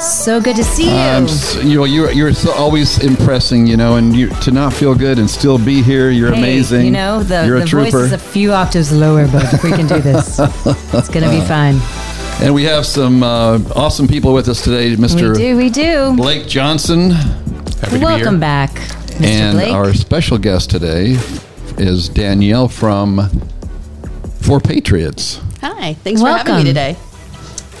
so 0.00 0.40
good 0.40 0.56
to 0.56 0.64
see 0.64 0.84
you. 0.84 0.94
I'm 0.96 1.26
you 1.66 1.76
know, 1.76 1.84
you're, 1.84 2.10
you're 2.12 2.32
so 2.32 2.52
always 2.52 3.02
impressing, 3.02 3.66
you 3.66 3.76
know, 3.76 3.96
and 3.96 4.14
you 4.14 4.28
to 4.28 4.50
not 4.50 4.72
feel 4.72 4.94
good 4.94 5.18
and 5.18 5.28
still 5.28 5.58
be 5.58 5.82
here, 5.82 6.10
you're 6.10 6.32
Hey, 6.32 6.38
amazing. 6.38 6.84
You 6.86 6.90
know, 6.90 7.22
the, 7.22 7.46
you're 7.46 7.56
a 7.56 7.60
the 7.60 7.66
voice 7.66 7.94
is 7.94 8.12
a 8.12 8.18
few 8.18 8.52
octaves 8.52 8.92
lower, 8.92 9.26
but 9.28 9.62
we 9.62 9.70
can 9.70 9.86
do 9.86 10.00
this, 10.00 10.38
it's 10.38 11.08
going 11.08 11.24
to 11.24 11.30
be 11.30 11.40
fine. 11.46 11.76
and 12.42 12.54
we 12.54 12.64
have 12.64 12.84
some 12.84 13.22
uh, 13.22 13.58
awesome 13.74 14.06
people 14.06 14.32
with 14.34 14.48
us 14.48 14.62
today, 14.62 14.94
Mr. 14.96 15.32
We 15.32 15.38
do, 15.38 15.56
we 15.56 15.70
do. 15.70 16.16
Blake 16.16 16.46
Johnson. 16.46 17.10
Happy 17.10 17.98
Welcome 17.98 18.38
back, 18.40 18.70
Mr. 18.72 19.24
And 19.24 19.56
Blake. 19.56 19.72
our 19.72 19.94
special 19.94 20.38
guest 20.38 20.70
today 20.70 21.16
is 21.78 22.08
Danielle 22.08 22.68
from 22.68 23.28
Four 24.40 24.60
Patriots. 24.60 25.40
Hi, 25.60 25.94
thanks 25.94 26.20
for 26.20 26.28
having 26.28 26.56
me 26.56 26.64
today. 26.64 26.96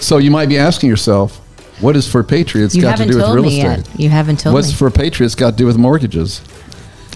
So 0.00 0.18
you 0.18 0.30
might 0.30 0.48
be 0.50 0.58
asking 0.58 0.90
yourself, 0.90 1.40
what 1.80 1.94
has 1.94 2.10
Four 2.10 2.22
Patriots 2.24 2.74
you 2.74 2.82
got 2.82 2.96
to 2.98 3.06
do 3.06 3.16
with 3.16 3.28
real 3.30 3.42
me 3.42 3.60
estate? 3.60 3.88
yet. 3.88 4.00
You 4.00 4.08
haven't 4.08 4.40
told 4.40 4.54
What's 4.54 4.68
me. 4.68 4.70
What's 4.70 4.78
Four 4.78 4.90
Patriots 4.90 5.34
got 5.34 5.50
to 5.52 5.56
do 5.56 5.66
with 5.66 5.76
mortgages? 5.76 6.40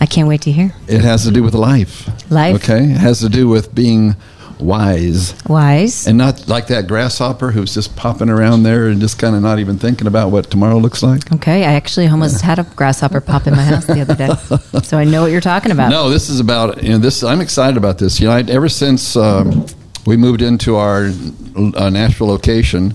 I 0.00 0.06
can't 0.06 0.28
wait 0.28 0.42
to 0.42 0.52
hear. 0.52 0.74
It 0.88 1.02
has 1.02 1.24
to 1.24 1.30
do 1.30 1.42
with 1.42 1.54
life. 1.54 2.08
Life. 2.30 2.56
Okay? 2.56 2.84
It 2.84 2.96
has 2.96 3.20
to 3.20 3.28
do 3.28 3.48
with 3.48 3.74
being 3.74 4.16
wise 4.58 5.34
Wise. 5.48 6.06
and 6.06 6.18
not 6.18 6.46
like 6.46 6.66
that 6.66 6.86
grasshopper 6.86 7.50
who's 7.50 7.72
just 7.72 7.96
popping 7.96 8.28
around 8.28 8.62
there 8.62 8.88
and 8.88 9.00
just 9.00 9.18
kind 9.18 9.34
of 9.34 9.40
not 9.42 9.58
even 9.58 9.78
thinking 9.78 10.06
about 10.06 10.30
what 10.30 10.50
tomorrow 10.50 10.76
looks 10.76 11.02
like. 11.02 11.32
Okay, 11.32 11.64
I 11.64 11.72
actually 11.72 12.06
almost 12.08 12.42
had 12.42 12.58
a 12.58 12.64
grasshopper 12.76 13.20
pop 13.22 13.46
in 13.46 13.54
my 13.56 13.62
house 13.62 13.86
the 13.86 14.00
other 14.02 14.14
day, 14.14 14.28
so 14.82 14.98
I 14.98 15.04
know 15.04 15.22
what 15.22 15.30
you're 15.32 15.40
talking 15.40 15.72
about. 15.72 15.88
No, 15.90 16.10
this 16.10 16.28
is 16.28 16.40
about 16.40 16.82
you 16.82 16.90
know 16.90 16.98
this. 16.98 17.22
I'm 17.22 17.40
excited 17.40 17.76
about 17.76 17.98
this. 17.98 18.20
You 18.20 18.26
know, 18.26 18.34
I, 18.34 18.40
ever 18.42 18.68
since 18.68 19.16
um, 19.16 19.64
we 20.06 20.16
moved 20.18 20.42
into 20.42 20.76
our 20.76 21.10
uh, 21.76 21.88
Nashville 21.90 22.26
location, 22.28 22.94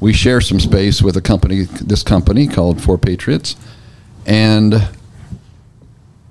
we 0.00 0.12
share 0.12 0.40
some 0.40 0.58
space 0.60 1.02
with 1.02 1.16
a 1.16 1.20
company, 1.20 1.62
this 1.62 2.02
company 2.02 2.46
called 2.46 2.82
Four 2.82 2.98
Patriots, 2.98 3.56
and 4.26 4.88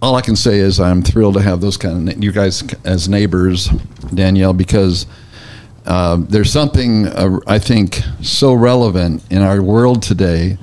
all 0.01 0.15
I 0.15 0.21
can 0.21 0.35
say 0.35 0.59
is 0.59 0.79
I'm 0.79 1.01
thrilled 1.01 1.35
to 1.35 1.41
have 1.41 1.61
those 1.61 1.77
kind 1.77 2.09
of 2.09 2.23
you 2.23 2.31
guys 2.31 2.63
as 2.83 3.07
neighbors, 3.09 3.67
Danielle, 4.13 4.53
because. 4.53 5.05
Uh, 5.85 6.17
there's 6.19 6.51
something 6.51 7.07
uh, 7.07 7.39
I 7.47 7.57
think 7.57 8.01
so 8.21 8.53
relevant 8.53 9.23
in 9.31 9.41
our 9.41 9.59
world 9.59 10.03
today 10.03 10.59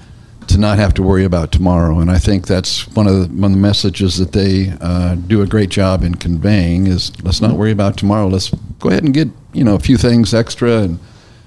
to 0.48 0.58
not 0.58 0.78
have 0.78 0.94
to 0.94 1.02
worry 1.02 1.24
about 1.24 1.52
tomorrow, 1.52 1.98
and 1.98 2.10
I 2.10 2.18
think 2.18 2.46
that's 2.46 2.86
one 2.94 3.06
of 3.06 3.14
the, 3.14 3.34
one 3.34 3.50
of 3.50 3.56
the 3.56 3.62
messages 3.62 4.18
that 4.18 4.32
they 4.32 4.72
uh, 4.80 5.14
do 5.14 5.42
a 5.42 5.46
great 5.46 5.70
job 5.70 6.02
in 6.02 6.14
conveying 6.14 6.86
is 6.86 7.12
let's 7.22 7.41
not 7.41 7.52
worry 7.56 7.72
about 7.72 7.96
tomorrow. 7.96 8.28
Let's 8.28 8.50
go 8.78 8.91
ahead 8.91 9.04
and 9.04 9.12
get 9.12 9.28
you 9.52 9.64
know 9.64 9.74
a 9.74 9.78
few 9.78 9.96
things 9.96 10.32
extra. 10.34 10.82
And 10.82 10.98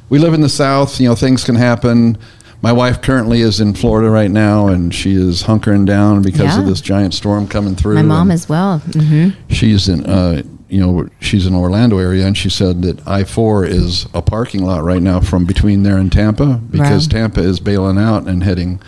we 0.09 0.19
live 0.19 0.33
in 0.33 0.41
the 0.41 0.49
South, 0.49 0.99
you 0.99 1.07
know 1.07 1.15
things 1.15 1.43
can 1.43 1.55
happen. 1.55 2.17
My 2.61 2.73
wife 2.73 3.02
currently 3.02 3.39
is 3.39 3.61
in 3.61 3.73
Florida 3.73 4.09
right 4.09 4.29
now, 4.29 4.67
and 4.67 4.93
she 4.93 5.13
is 5.16 5.44
hunkering 5.44 5.85
down 5.85 6.22
because 6.22 6.57
of 6.57 6.66
this 6.66 6.81
giant 6.81 7.13
storm 7.13 7.47
coming 7.47 7.73
through. 7.75 7.95
my 7.95 8.01
mom 8.01 8.31
as 8.31 8.50
well. 8.50 8.79
hmm 8.79 9.29
she's 9.50 9.88
in 9.88 10.06
uh, 10.06 10.41
you 10.67 10.79
know 10.79 11.07
she's 11.22 11.45
in 11.47 11.56
Orlando 11.56 11.97
area 12.00 12.28
and 12.28 12.38
she 12.38 12.50
said 12.50 12.81
that 12.84 13.00
I-4 13.07 13.67
is 13.67 14.07
a 14.13 14.22
parking 14.22 14.63
lot 14.66 14.84
right 14.84 15.01
now 15.01 15.19
from 15.22 15.45
between 15.45 15.84
there 15.84 15.97
and 15.97 16.11
Tampa 16.11 16.59
because 16.69 17.07
Wow. 17.07 17.19
Tampa 17.22 17.41
is 17.41 17.59
bailing 17.59 17.97
out 17.97 18.28
and 18.28 18.44
heading 18.44 18.79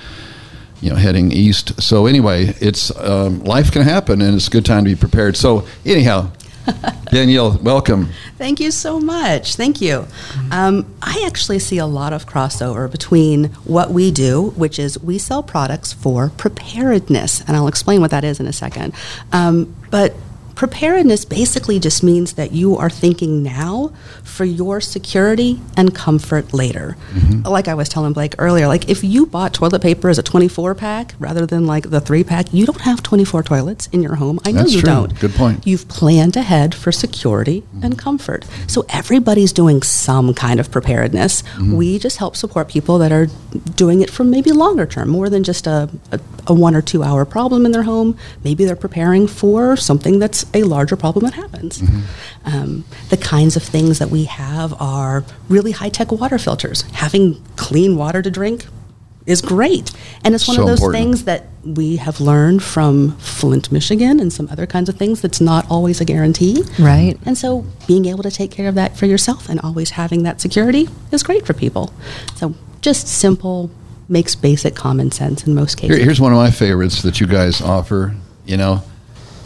you 0.82 0.90
know 0.92 0.96
heading 0.98 1.32
east 1.32 1.82
so 1.82 2.06
anyway 2.06 2.54
it's 2.60 2.96
um, 3.00 3.44
life 3.46 3.72
can 3.72 3.82
happen 3.84 4.22
and 4.22 4.36
it's 4.36 4.48
a 4.48 4.52
good 4.52 4.66
time 4.66 4.84
to 4.84 4.90
be 4.92 4.96
prepared 4.96 5.36
so 5.38 5.66
anyhow 5.86 6.30
Danielle 7.12 7.58
welcome 7.62 8.10
Thank 8.42 8.60
you 8.60 8.72
so 8.72 9.00
much. 9.00 9.56
Thank 9.56 9.82
you. 9.82 10.08
Um, 10.50 10.92
I 11.00 11.24
actually 11.28 11.60
see 11.60 11.78
a 11.78 11.86
lot 11.86 12.12
of 12.12 12.26
crossover 12.26 12.90
between 12.90 13.50
what 13.66 13.92
we 13.92 14.10
do, 14.10 14.50
which 14.56 14.80
is 14.80 14.98
we 14.98 15.20
sell 15.20 15.44
products 15.44 15.94
for 15.94 16.32
preparedness, 16.38 17.42
and 17.42 17.56
I'll 17.56 17.68
explain 17.68 18.02
what 18.02 18.10
that 18.10 18.24
is 18.24 18.40
in 18.40 18.48
a 18.48 18.52
second. 18.52 18.96
Um, 19.32 19.76
but 19.92 20.16
preparedness 20.56 21.26
basically 21.26 21.80
just 21.80 22.04
means 22.04 22.34
that 22.34 22.52
you 22.52 22.78
are 22.78 22.90
thinking 22.90 23.44
now 23.44 23.92
for 24.24 24.46
your 24.46 24.82
security 24.82 25.60
and 25.78 25.94
comfort 25.94 26.54
later. 26.54 26.98
Mm-hmm. 27.14 27.48
Like 27.48 27.68
I 27.68 27.74
was 27.74 27.90
telling 27.90 28.14
Blake 28.14 28.36
earlier, 28.38 28.68
like 28.68 28.90
if 28.90 29.04
you 29.04 29.26
bought 29.26 29.54
toilet 29.54 29.82
paper 29.82 30.10
as 30.10 30.18
a 30.18 30.24
24 30.24 30.76
pack 30.76 31.16
rather 31.20 31.46
than 31.46 31.66
like 31.66 31.90
the 31.90 32.02
three 32.02 32.24
pack, 32.24 32.54
you 32.54 32.66
don't 32.66 32.82
have 32.82 33.04
24 33.04 33.44
toilets 33.44 33.88
in 33.88 34.02
your 34.02 34.16
home. 34.16 34.40
I 34.46 34.52
know 34.52 34.60
That's 34.60 34.74
you 34.74 34.82
true. 34.82 34.90
don't. 34.90 35.20
Good 35.20 35.34
point. 35.34 35.66
You've 35.66 35.88
planned 35.88 36.36
ahead 36.36 36.74
for 36.76 36.92
security 36.92 37.64
and 37.82 37.94
mm-hmm. 37.94 38.00
comfort. 38.00 38.46
So 38.68 38.86
everybody's 38.90 39.54
doing 39.54 39.82
some 39.82 40.34
kind 40.34 40.60
of 40.60 40.72
preparedness. 40.72 41.42
Mm-hmm. 41.42 41.76
We 41.76 42.00
just 42.00 42.18
help 42.18 42.36
support 42.36 42.70
people 42.70 42.98
that 43.00 43.12
are 43.12 43.28
doing 43.76 44.02
it 44.02 44.10
for 44.10 44.24
maybe 44.24 44.52
longer 44.52 44.86
term, 44.86 45.10
more 45.10 45.30
than 45.30 45.44
just 45.44 45.68
a, 45.68 45.90
a, 46.12 46.20
a 46.48 46.54
one 46.54 46.76
or 46.76 46.82
two 46.82 47.04
hour 47.04 47.26
problem 47.26 47.66
in 47.66 47.72
their 47.72 47.84
home. 47.84 48.18
Maybe 48.44 48.66
they're 48.66 48.76
preparing 48.76 49.28
for 49.28 49.76
something 49.76 50.20
that's 50.20 50.41
a 50.54 50.64
larger 50.64 50.96
problem 50.96 51.26
that 51.26 51.34
happens. 51.34 51.82
Um, 52.46 52.84
the 53.10 53.18
kinds 53.18 53.56
of 53.56 53.64
things 53.64 54.00
that 54.00 54.10
we 54.10 54.26
have 54.26 54.74
are 54.82 55.24
really 55.50 55.72
high 55.72 55.90
tech 55.90 56.12
water 56.12 56.38
filters. 56.38 56.82
Having 56.94 57.42
clean 57.56 57.96
water 57.98 58.22
to 58.22 58.32
drink 58.32 58.66
is 59.28 59.42
great. 59.42 59.92
And 60.24 60.34
it's 60.34 60.48
one 60.48 60.56
So 60.56 60.64
of 60.64 60.68
those 60.68 60.80
important. 60.80 61.04
things 61.04 61.24
that 61.26 61.46
we 61.64 61.98
have 61.98 62.20
learned 62.20 62.64
from 62.64 63.16
Flint, 63.18 63.72
Michigan, 63.72 64.20
and 64.20 64.34
some 64.34 64.48
other 64.52 64.66
kinds 64.66 64.90
of 64.90 64.96
things 64.96 65.22
that's 65.22 65.40
not 65.40 65.66
always 65.70 66.02
a 66.02 66.06
guarantee. 66.06 66.64
Right. 66.80 67.18
And 67.26 67.38
so 67.38 67.64
being 67.88 68.06
able 68.06 68.24
to 68.24 68.32
take 68.32 68.50
care 68.50 68.68
of 68.68 68.74
that 68.76 68.98
for 68.98 69.06
yourself 69.06 69.48
and 69.48 69.60
always 69.62 69.92
having 69.92 70.24
that 70.24 70.42
security 70.42 70.90
is 71.12 71.22
great 71.22 71.46
for 71.46 71.54
people. 71.54 71.94
So 72.36 72.56
just 72.82 73.08
simple 73.08 73.70
makes 74.10 74.34
basic 74.36 74.76
common 74.76 75.12
sense 75.12 75.46
in 75.46 75.54
most 75.54 75.76
cases. 75.78 75.98
Here, 75.98 76.06
here's 76.06 76.20
one 76.20 76.32
of 76.34 76.38
my 76.38 76.50
favorites 76.52 77.04
that 77.04 77.22
you 77.22 77.28
guys 77.28 77.62
offer 77.62 78.16
you 78.46 78.58
know 78.58 78.82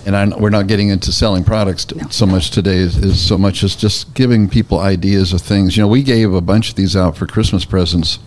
and 0.05 0.15
I, 0.15 0.27
we're 0.37 0.49
not 0.51 0.67
getting 0.67 0.89
into 0.89 1.11
selling 1.11 1.43
products 1.43 1.85
t- 1.85 1.95
No. 1.95 2.07
so 2.09 2.25
much 2.25 2.51
today 2.51 2.77
is, 2.77 2.97
is 2.97 3.19
so 3.25 3.37
much 3.37 3.63
as 3.63 3.75
just 3.75 4.13
giving 4.13 4.47
people 4.49 4.79
ideas 4.79 5.33
of 5.33 5.41
things 5.41 5.75
you 5.75 5.83
know 5.83 5.87
we 5.87 6.03
gave 6.03 6.33
a 6.33 6.41
bunch 6.41 6.69
of 6.69 6.75
these 6.75 6.95
out 6.95 7.17
for 7.17 7.25
christmas 7.27 7.65
presents 7.65 8.19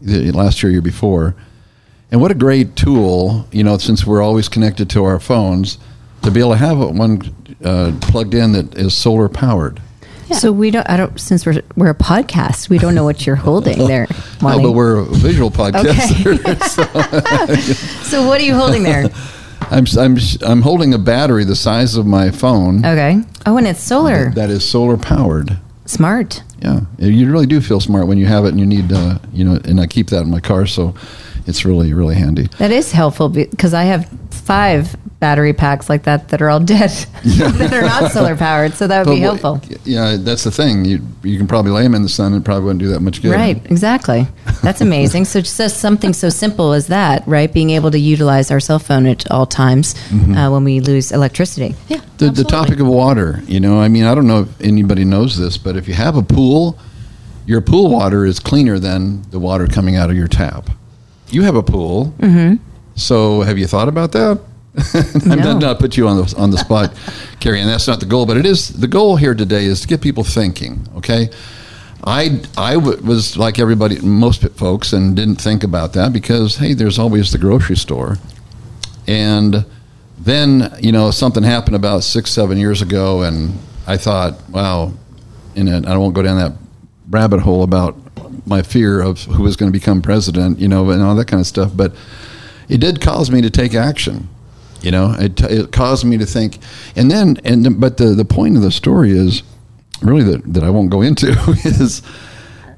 the- 0.00 0.30
last 0.32 0.62
year 0.62 0.70
year 0.72 0.82
before 0.82 1.34
and 2.10 2.20
what 2.20 2.30
a 2.30 2.34
great 2.34 2.76
tool 2.76 3.46
you 3.50 3.64
know 3.64 3.78
since 3.78 4.06
we're 4.06 4.22
always 4.22 4.48
connected 4.48 4.88
to 4.90 5.04
our 5.04 5.18
phones 5.18 5.78
to 6.22 6.30
be 6.30 6.40
able 6.40 6.50
to 6.52 6.56
have 6.56 6.78
one 6.78 7.20
uh, 7.64 7.92
plugged 8.00 8.34
in 8.34 8.52
that 8.52 8.74
is 8.76 8.94
solar 8.94 9.28
powered 9.28 9.80
Yeah. 10.28 10.38
So 10.38 10.50
we 10.50 10.72
don't. 10.72 10.88
I 10.90 10.96
don't. 10.96 11.14
Since 11.20 11.46
we're 11.46 11.62
we're 11.76 11.90
a 11.90 11.94
podcast, 11.94 12.68
we 12.68 12.78
don't 12.78 12.96
know 12.96 13.04
what 13.04 13.24
you're 13.26 13.36
holding 13.38 13.78
there. 13.86 14.08
no, 14.42 14.48
Monty. 14.48 14.62
but 14.64 14.72
we're 14.72 14.96
a 14.98 15.04
visual 15.04 15.52
podcaster 15.52 16.34
so 18.10 18.26
what 18.26 18.40
are 18.40 18.44
you 18.44 18.56
holding 18.56 18.82
there? 18.82 19.06
I'm, 19.70 19.84
I'm, 19.98 20.16
I'm 20.42 20.62
holding 20.62 20.94
a 20.94 20.98
battery 20.98 21.44
the 21.44 21.56
size 21.56 21.96
of 21.96 22.06
my 22.06 22.30
phone 22.30 22.84
Okay. 22.84 23.20
Oh, 23.44 23.56
and 23.56 23.66
it's 23.66 23.80
solar. 23.82 24.30
that 24.30 24.50
is 24.50 24.68
solar 24.68 24.96
powered 24.96 25.58
Smart. 25.86 26.42
Yeah, 26.60 26.80
you 26.98 27.30
really 27.30 27.46
do 27.46 27.60
feel 27.60 27.80
smart 27.80 28.08
when 28.08 28.18
you 28.18 28.26
have 28.26 28.44
it, 28.44 28.48
and 28.48 28.58
you 28.58 28.66
need, 28.66 28.92
uh, 28.92 29.18
you 29.32 29.44
know, 29.44 29.60
and 29.64 29.80
I 29.80 29.86
keep 29.86 30.08
that 30.08 30.22
in 30.22 30.30
my 30.30 30.40
car, 30.40 30.66
so 30.66 30.94
it's 31.46 31.64
really, 31.64 31.92
really 31.92 32.16
handy. 32.16 32.48
That 32.58 32.72
is 32.72 32.90
helpful 32.90 33.28
because 33.28 33.72
I 33.72 33.84
have 33.84 34.08
five 34.40 34.94
battery 35.18 35.54
packs 35.54 35.88
like 35.88 36.02
that 36.02 36.28
that 36.28 36.42
are 36.42 36.50
all 36.50 36.60
dead 36.60 36.90
that 37.24 37.72
are 37.72 37.80
not 37.82 38.12
solar 38.12 38.36
powered. 38.36 38.74
So 38.74 38.86
that 38.86 39.06
would 39.06 39.14
be 39.14 39.20
what- 39.26 39.40
helpful. 39.40 39.78
Yeah, 39.84 40.16
that's 40.18 40.44
the 40.44 40.50
thing. 40.50 40.84
You 40.84 41.00
you 41.22 41.38
can 41.38 41.46
probably 41.46 41.72
lay 41.72 41.82
them 41.82 41.94
in 41.94 42.02
the 42.02 42.08
sun, 42.08 42.32
and 42.34 42.42
it 42.42 42.44
probably 42.44 42.64
wouldn't 42.64 42.80
do 42.80 42.88
that 42.88 43.00
much 43.00 43.22
good. 43.22 43.32
Right, 43.32 43.64
exactly. 43.70 44.26
That's 44.62 44.80
amazing. 44.80 45.24
so 45.24 45.40
just 45.40 45.78
something 45.78 46.12
so 46.12 46.28
simple 46.28 46.72
as 46.72 46.86
that, 46.88 47.26
right? 47.26 47.52
Being 47.52 47.70
able 47.70 47.90
to 47.90 47.98
utilize 47.98 48.50
our 48.50 48.60
cell 48.60 48.78
phone 48.78 49.06
at 49.06 49.30
all 49.30 49.46
times 49.46 49.94
Mm-hmm. 50.10 50.34
uh, 50.34 50.50
when 50.50 50.64
we 50.64 50.80
lose 50.80 51.10
electricity. 51.12 51.74
Yeah, 51.88 52.00
The, 52.18 52.30
the 52.30 52.44
topic 52.44 52.78
of 52.80 52.86
water, 52.86 53.40
you 53.46 53.58
know, 53.60 53.80
I 53.80 53.88
mean, 53.88 54.04
I 54.04 54.14
don't 54.14 54.26
know 54.26 54.42
if 54.42 54.60
anybody 54.60 55.04
knows 55.04 55.36
this, 55.38 55.56
but 55.58 55.76
if 55.76 55.88
you 55.88 55.94
have 55.94 56.16
a 56.16 56.22
pool, 56.22 56.78
your 57.46 57.60
pool 57.60 57.90
water 57.90 58.24
is 58.26 58.38
cleaner 58.38 58.78
than 58.78 59.22
the 59.30 59.38
water 59.38 59.66
coming 59.66 59.96
out 59.96 60.10
of 60.10 60.16
your 60.16 60.28
tap. 60.28 60.68
You 61.30 61.42
have 61.42 61.54
a 61.56 61.62
pool, 61.62 62.14
mm-hmm. 62.18 62.62
So 62.96 63.42
have 63.42 63.58
you 63.58 63.66
thought 63.68 63.88
about 63.88 64.10
that? 64.12 64.40
I'm 65.30 65.38
No. 65.38 65.52
not, 65.52 65.60
not 65.62 65.78
put 65.78 65.96
you 65.96 66.06
on 66.08 66.16
the 66.18 66.34
on 66.36 66.50
the 66.50 66.58
spot, 66.58 66.92
Carrie, 67.40 67.60
and 67.60 67.68
that's 67.70 67.86
not 67.88 68.00
the 68.00 68.06
goal. 68.06 68.26
But 68.26 68.36
it 68.36 68.44
is 68.44 68.68
the 68.68 68.88
goal 68.88 69.16
here 69.16 69.34
today 69.34 69.64
is 69.64 69.80
to 69.82 69.86
get 69.88 70.00
people 70.02 70.22
thinking. 70.24 70.86
Okay, 70.96 71.30
I 72.04 72.42
I 72.58 72.74
w- 72.74 73.00
was 73.02 73.36
like 73.38 73.58
everybody, 73.58 73.98
most 74.00 74.46
folks, 74.56 74.92
and 74.92 75.16
didn't 75.16 75.36
think 75.40 75.64
about 75.64 75.92
that 75.94 76.12
because 76.12 76.56
hey, 76.56 76.74
there's 76.74 76.98
always 76.98 77.32
the 77.32 77.38
grocery 77.38 77.76
store, 77.76 78.18
and 79.08 79.64
then 80.18 80.72
you 80.80 80.92
know 80.92 81.10
something 81.10 81.42
happened 81.42 81.76
about 81.76 82.02
six 82.04 82.30
seven 82.30 82.58
years 82.58 82.82
ago, 82.82 83.22
and 83.22 83.58
I 83.86 83.96
thought, 83.96 84.34
wow, 84.50 84.92
and 85.54 85.86
I 85.86 85.96
won't 85.96 86.14
go 86.14 86.22
down 86.22 86.36
that 86.38 86.52
rabbit 87.08 87.40
hole 87.40 87.62
about 87.62 87.96
my 88.46 88.60
fear 88.62 89.00
of 89.00 89.22
who 89.22 89.42
was 89.42 89.56
going 89.56 89.72
to 89.72 89.78
become 89.78 90.02
president, 90.02 90.58
you 90.58 90.68
know, 90.68 90.90
and 90.90 91.02
all 91.02 91.14
that 91.16 91.26
kind 91.28 91.40
of 91.40 91.46
stuff, 91.46 91.72
but 91.74 91.94
it 92.68 92.78
did 92.78 93.00
cause 93.00 93.30
me 93.30 93.40
to 93.42 93.50
take 93.50 93.74
action. 93.74 94.28
You 94.82 94.90
know, 94.90 95.14
it, 95.18 95.40
it 95.40 95.72
caused 95.72 96.04
me 96.04 96.18
to 96.18 96.26
think, 96.26 96.58
and 96.94 97.10
then, 97.10 97.38
and 97.44 97.80
but 97.80 97.96
the 97.96 98.08
the 98.08 98.24
point 98.24 98.56
of 98.56 98.62
the 98.62 98.70
story 98.70 99.10
is 99.10 99.42
really 100.02 100.22
that 100.24 100.52
that 100.54 100.62
I 100.62 100.70
won't 100.70 100.90
go 100.90 101.02
into 101.02 101.28
is 101.64 102.02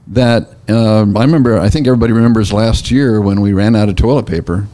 that 0.08 0.48
um, 0.68 1.16
I 1.16 1.24
remember. 1.24 1.58
I 1.58 1.68
think 1.68 1.86
everybody 1.86 2.12
remembers 2.12 2.52
last 2.52 2.90
year 2.90 3.20
when 3.20 3.40
we 3.40 3.52
ran 3.52 3.76
out 3.76 3.88
of 3.88 3.96
toilet 3.96 4.26
paper. 4.26 4.66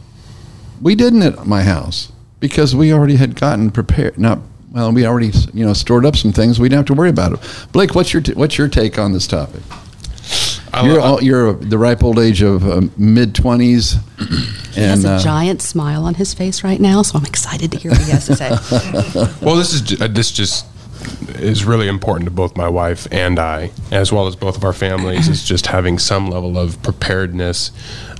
We 0.81 0.95
didn't 0.95 1.23
at 1.23 1.45
my 1.45 1.63
house 1.63 2.11
because 2.39 2.75
we 2.75 2.93
already 2.93 3.15
had 3.15 3.35
gotten 3.35 3.71
prepared. 3.71 4.17
Not 4.17 4.39
well, 4.71 4.91
we 4.91 5.05
already 5.05 5.31
you 5.53 5.65
know 5.65 5.73
stored 5.73 6.05
up 6.05 6.15
some 6.15 6.31
things. 6.31 6.59
We 6.59 6.69
didn't 6.69 6.79
have 6.79 6.85
to 6.87 6.93
worry 6.93 7.09
about 7.09 7.33
it. 7.33 7.67
Blake, 7.71 7.95
what's 7.95 8.13
your 8.13 8.21
t- 8.21 8.33
what's 8.33 8.57
your 8.57 8.67
take 8.67 8.99
on 8.99 9.13
this 9.13 9.27
topic? 9.27 9.61
You're 10.83 10.99
all, 10.99 11.23
you're 11.23 11.53
the 11.53 11.77
ripe 11.77 12.03
old 12.03 12.19
age 12.19 12.41
of 12.41 12.67
uh, 12.67 12.81
mid 12.97 13.33
twenties, 13.33 13.95
He 14.75 14.81
has 14.81 15.05
a 15.05 15.11
uh, 15.11 15.19
giant 15.19 15.61
smile 15.61 16.03
on 16.03 16.15
his 16.15 16.33
face 16.33 16.63
right 16.63 16.79
now, 16.79 17.01
so 17.01 17.17
I'm 17.17 17.25
excited 17.25 17.71
to 17.71 17.77
hear 17.77 17.91
what 17.91 18.01
he 18.01 18.11
has 18.11 18.25
to 18.27 18.35
say. 18.35 18.49
Well, 19.41 19.55
this 19.55 19.73
is 19.73 20.01
uh, 20.01 20.07
this 20.07 20.31
just 20.31 20.65
is 21.35 21.65
really 21.65 21.87
important 21.87 22.25
to 22.25 22.31
both 22.31 22.55
my 22.55 22.67
wife 22.67 23.07
and 23.11 23.39
I, 23.39 23.71
as 23.91 24.11
well 24.11 24.27
as 24.27 24.35
both 24.35 24.57
of 24.57 24.63
our 24.63 24.73
families. 24.73 25.27
Is 25.27 25.43
just 25.43 25.67
having 25.67 25.99
some 25.99 26.29
level 26.29 26.57
of 26.57 26.81
preparedness, 26.83 27.71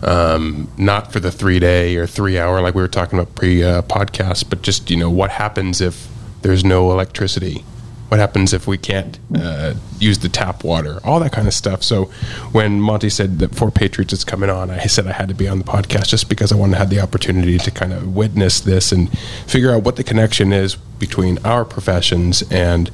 um, 0.04 0.70
not 0.78 1.12
for 1.12 1.20
the 1.20 1.32
three 1.32 1.60
day 1.60 1.96
or 1.96 2.08
three 2.08 2.38
hour 2.38 2.62
like 2.62 2.76
we 2.76 2.82
were 2.82 2.88
talking 2.88 3.20
about 3.20 3.36
pre 3.36 3.64
uh, 3.64 3.82
podcast, 3.84 4.50
but 4.50 4.62
just 4.62 4.90
you 4.90 4.98
know 4.98 5.10
what 5.10 5.32
happens 5.32 5.82
if 5.82 6.08
there's 6.42 6.64
no 6.64 6.92
electricity. 6.92 7.64
What 8.10 8.20
happens 8.20 8.54
if 8.54 8.68
we 8.68 8.78
can't 8.78 9.18
uh, 9.36 9.74
use 10.00 10.20
the 10.20 10.30
tap 10.30 10.64
water? 10.64 11.00
All 11.04 11.20
that 11.20 11.32
kind 11.32 11.48
of 11.48 11.54
stuff. 11.54 11.84
So, 11.84 12.06
when 12.52 12.80
Monty 12.80 13.10
said 13.10 13.40
that 13.40 13.56
Four 13.56 13.72
Patriots 13.72 14.14
is 14.14 14.24
coming 14.24 14.50
on, 14.50 14.70
I 14.70 14.86
said 14.86 15.08
I 15.08 15.14
had 15.14 15.28
to 15.30 15.34
be 15.34 15.48
on 15.48 15.58
the 15.58 15.64
podcast 15.64 16.08
just 16.08 16.30
because 16.30 16.52
I 16.52 16.56
wanted 16.56 16.74
to 16.74 16.80
have 16.80 16.90
the 16.90 17.00
opportunity 17.00 17.58
to 17.58 17.72
kind 17.72 17.94
of 17.94 18.16
witness 18.16 18.60
this 18.60 18.92
and 18.92 19.10
figure 19.48 19.74
out 19.74 19.84
what 19.84 19.96
the 19.96 20.04
connection 20.04 20.54
is 20.54 20.76
between 20.76 21.40
our 21.46 21.66
professions 21.66 22.44
and 22.52 22.92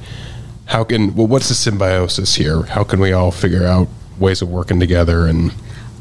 how 0.66 0.84
can 0.84 1.14
well, 1.14 1.26
what's 1.26 1.48
the 1.48 1.54
symbiosis 1.54 2.36
here? 2.36 2.62
How 2.62 2.84
can 2.84 2.98
we 3.00 3.12
all 3.12 3.30
figure 3.30 3.66
out 3.66 3.88
ways 4.18 4.40
of 4.40 4.48
working 4.48 4.80
together 4.80 5.26
and 5.26 5.52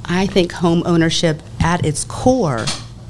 I 0.05 0.25
think 0.27 0.51
home 0.51 0.83
ownership 0.85 1.41
at 1.59 1.85
its 1.85 2.03
core 2.03 2.65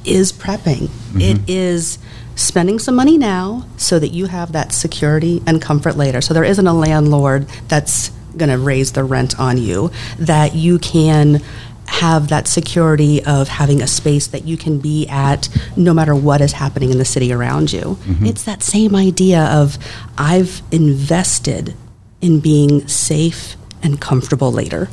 is 0.05 0.31
prepping. 0.31 0.89
It 1.15 1.49
is 1.49 1.97
spending 2.41 2.79
some 2.79 2.95
money 2.95 3.17
now 3.17 3.65
so 3.77 3.99
that 3.99 4.09
you 4.09 4.25
have 4.25 4.51
that 4.51 4.71
security 4.73 5.41
and 5.45 5.61
comfort 5.61 5.95
later. 5.95 6.21
So 6.21 6.33
there 6.33 6.43
isn't 6.43 6.67
a 6.67 6.73
landlord 6.73 7.47
that's 7.67 8.09
going 8.37 8.49
to 8.49 8.57
raise 8.57 8.93
the 8.93 9.03
rent 9.03 9.39
on 9.39 9.57
you, 9.57 9.91
that 10.17 10.55
you 10.55 10.79
can 10.79 11.41
have 11.87 12.29
that 12.29 12.47
security 12.47 13.23
of 13.25 13.49
having 13.49 13.81
a 13.81 13.87
space 13.87 14.27
that 14.27 14.45
you 14.45 14.55
can 14.55 14.79
be 14.79 15.05
at 15.07 15.49
no 15.75 15.93
matter 15.93 16.15
what 16.15 16.39
is 16.39 16.53
happening 16.53 16.89
in 16.89 16.97
the 16.97 17.05
city 17.05 17.33
around 17.33 17.73
you. 17.73 17.81
Mm-hmm. 17.81 18.25
It's 18.27 18.43
that 18.43 18.63
same 18.63 18.95
idea 18.95 19.43
of 19.43 19.77
I've 20.17 20.61
invested 20.71 21.75
in 22.21 22.39
being 22.39 22.87
safe 22.87 23.57
and 23.83 23.99
comfortable 23.99 24.53
later. 24.53 24.87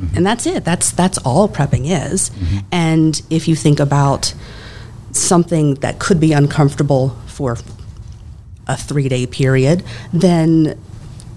Mm-hmm. 0.00 0.16
And 0.16 0.26
that's 0.26 0.46
it. 0.46 0.64
That's 0.64 0.92
that's 0.92 1.18
all 1.18 1.48
prepping 1.48 1.84
is. 1.84 2.30
Mm-hmm. 2.30 2.58
And 2.72 3.20
if 3.28 3.46
you 3.46 3.54
think 3.54 3.78
about 3.78 4.32
something 5.20 5.74
that 5.76 5.98
could 5.98 6.20
be 6.20 6.32
uncomfortable 6.32 7.16
for 7.26 7.56
a 8.66 8.74
3-day 8.74 9.26
period, 9.26 9.82
then 10.12 10.78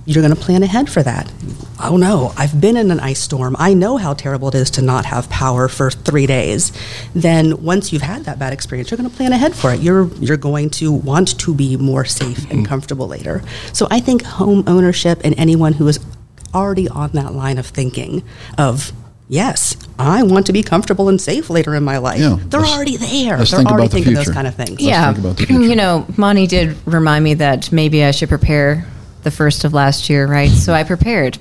you're 0.06 0.24
going 0.24 0.36
to 0.36 0.42
plan 0.42 0.64
ahead 0.64 0.90
for 0.90 1.04
that. 1.04 1.32
Oh 1.80 1.96
no, 1.96 2.34
I've 2.36 2.60
been 2.60 2.76
in 2.76 2.92
an 2.92 3.00
ice 3.00 3.20
storm. 3.20 3.56
I 3.60 3.74
know 3.74 3.98
how 3.98 4.14
terrible 4.14 4.50
it 4.50 4.56
is 4.56 4.72
to 4.72 4.82
not 4.82 5.06
have 5.06 5.30
power 5.30 5.68
for 5.68 5.92
3 5.92 6.26
days. 6.26 6.72
Then 7.14 7.64
once 7.64 7.94
you've 7.94 8.02
had 8.02 8.26
that 8.26 8.40
bad 8.40 8.52
experience, 8.52 8.90
you're 8.90 8.98
going 8.98 9.10
to 9.10 9.16
plan 9.16 9.32
ahead 9.32 9.56
for 9.56 9.72
it. 9.74 9.80
You're 9.80 10.08
you're 10.16 10.38
going 10.38 10.72
to 10.72 10.92
want 10.92 11.40
to 11.40 11.54
be 11.54 11.78
more 11.78 12.04
safe 12.04 12.40
and 12.50 12.60
mm-hmm. 12.60 12.66
comfortable 12.66 13.08
later. 13.08 13.44
So 13.74 13.88
I 13.92 14.00
think 14.00 14.24
home 14.24 14.64
ownership 14.68 15.22
and 15.24 15.36
anyone 15.38 15.74
who 15.74 15.88
is 15.88 16.00
already 16.54 16.90
on 16.90 17.12
that 17.12 17.34
line 17.34 17.58
of 17.58 17.68
thinking 17.68 18.24
of 18.58 18.92
yes, 19.32 19.78
I 19.98 20.24
want 20.24 20.46
to 20.48 20.54
be 20.54 20.62
comfortable 20.62 21.08
and 21.10 21.20
safe 21.20 21.50
later 21.50 21.74
in 21.74 21.84
my 21.84 21.98
life. 21.98 22.20
Yeah, 22.20 22.38
They're 22.40 22.60
already 22.60 22.98
there. 22.98 23.38
They're 23.38 23.46
think 23.46 23.70
already 23.72 23.86
about 23.86 23.92
the 23.92 23.96
thinking 23.96 24.14
those 24.14 24.30
kind 24.30 24.46
of 24.46 24.56
things. 24.56 24.72
Let's 24.72 24.84
yeah, 24.84 25.12
think 25.14 25.26
about 25.26 25.38
the 25.38 25.46
future. 25.48 25.64
you 25.64 25.76
know, 25.76 26.06
Monty 26.18 26.46
did 26.48 26.76
remind 26.86 27.24
me 27.24 27.36
that 27.36 27.72
maybe 27.72 28.04
I 28.04 28.12
should 28.12 28.30
prepare 28.30 28.86
the 29.24 29.32
first 29.32 29.64
of 29.64 29.74
last 29.74 30.10
year, 30.10 30.28
right? 30.28 30.50
So 30.50 30.74
I 30.74 30.84
prepared, 30.84 31.38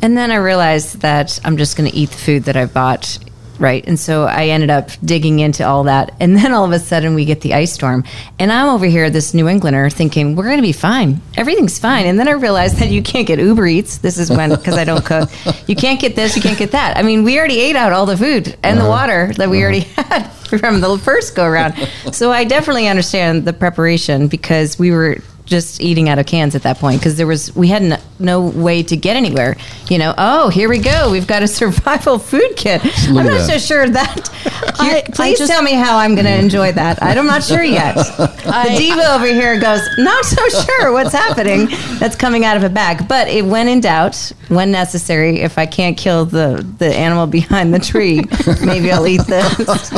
and 0.00 0.16
then 0.16 0.30
I 0.30 0.36
realized 0.36 1.02
that 1.02 1.38
I'm 1.44 1.56
just 1.58 1.76
going 1.76 1.90
to 1.90 1.96
eat 1.96 2.10
the 2.10 2.16
food 2.16 2.44
that 2.44 2.56
I 2.56 2.64
bought, 2.66 3.18
right? 3.58 3.86
And 3.86 3.98
so 3.98 4.24
I 4.24 4.46
ended 4.46 4.70
up 4.70 4.90
digging 5.04 5.40
into 5.40 5.66
all 5.66 5.84
that, 5.84 6.14
and 6.20 6.36
then 6.36 6.52
all 6.52 6.64
of 6.64 6.72
a 6.72 6.78
sudden 6.78 7.14
we 7.14 7.24
get 7.24 7.40
the 7.40 7.54
ice 7.54 7.72
storm, 7.72 8.04
and 8.38 8.52
I'm 8.52 8.68
over 8.68 8.86
here, 8.86 9.10
this 9.10 9.34
New 9.34 9.48
Englander, 9.48 9.90
thinking 9.90 10.36
we're 10.36 10.44
going 10.44 10.58
to 10.58 10.62
be 10.62 10.72
fine, 10.72 11.20
everything's 11.36 11.78
fine, 11.78 12.06
and 12.06 12.18
then 12.18 12.28
I 12.28 12.32
realized 12.32 12.76
that 12.76 12.90
you 12.90 13.02
can't 13.02 13.26
get 13.26 13.38
Uber 13.38 13.66
Eats. 13.66 13.98
This 13.98 14.18
is 14.18 14.30
when 14.30 14.50
because 14.50 14.76
I 14.76 14.84
don't 14.84 15.04
cook, 15.04 15.30
you 15.66 15.76
can't 15.76 16.00
get 16.00 16.16
this, 16.16 16.36
you 16.36 16.42
can't 16.42 16.58
get 16.58 16.72
that. 16.72 16.96
I 16.96 17.02
mean, 17.02 17.24
we 17.24 17.38
already 17.38 17.60
ate 17.60 17.76
out 17.76 17.92
all 17.92 18.06
the 18.06 18.16
food 18.16 18.56
and 18.62 18.78
the 18.78 18.82
uh-huh. 18.82 18.88
water 18.88 19.32
that 19.36 19.48
we 19.48 19.58
uh-huh. 19.58 19.64
already 19.64 19.80
had 19.96 20.28
from 20.60 20.80
the 20.80 20.98
first 20.98 21.34
go 21.34 21.44
around. 21.44 21.74
So 22.12 22.32
I 22.32 22.44
definitely 22.44 22.88
understand 22.88 23.44
the 23.44 23.52
preparation 23.52 24.28
because 24.28 24.78
we 24.78 24.90
were 24.90 25.18
just 25.46 25.80
eating 25.80 26.08
out 26.08 26.18
of 26.18 26.26
cans 26.26 26.54
at 26.54 26.62
that 26.64 26.78
point 26.78 27.00
because 27.00 27.16
there 27.16 27.26
was 27.26 27.54
we 27.56 27.68
had 27.68 27.82
n- 27.82 28.00
no 28.18 28.40
way 28.46 28.82
to 28.82 28.96
get 28.96 29.16
anywhere. 29.16 29.56
You 29.88 29.98
know, 29.98 30.14
oh 30.18 30.48
here 30.48 30.68
we 30.68 30.78
go, 30.78 31.10
we've 31.10 31.26
got 31.26 31.42
a 31.42 31.48
survival 31.60 32.18
food 32.18 32.56
kit. 32.56 32.82
Look 32.84 32.92
I'm 33.08 33.14
not 33.26 33.46
that. 33.46 33.46
so 33.48 33.58
sure 33.58 33.88
that. 33.88 34.30
I- 34.78 34.98
I 35.06 35.10
please 35.12 35.38
just- 35.38 35.50
tell 35.50 35.62
me 35.62 35.72
how 35.72 35.96
I'm 35.98 36.14
going 36.14 36.26
to 36.26 36.34
enjoy 36.38 36.72
that. 36.72 37.02
I'm 37.02 37.26
not 37.26 37.42
sure 37.44 37.62
yet. 37.62 37.94
the 38.16 38.74
diva 38.76 39.12
over 39.14 39.26
here 39.26 39.58
goes, 39.58 39.80
not 39.98 40.24
so 40.24 40.48
sure 40.48 40.92
what's 40.92 41.12
happening. 41.12 41.68
That's 41.98 42.16
coming 42.16 42.44
out 42.44 42.56
of 42.56 42.62
a 42.64 42.68
bag, 42.68 43.06
but 43.08 43.28
it 43.28 43.44
when 43.44 43.68
in 43.68 43.80
doubt, 43.80 44.32
when 44.48 44.70
necessary, 44.72 45.40
if 45.40 45.58
I 45.58 45.66
can't 45.66 45.96
kill 45.96 46.24
the 46.26 46.66
the 46.78 46.94
animal 46.94 47.26
behind 47.26 47.72
the 47.72 47.78
tree, 47.78 48.24
maybe 48.64 48.90
I'll 48.90 49.06
eat 49.06 49.22
this. 49.26 49.90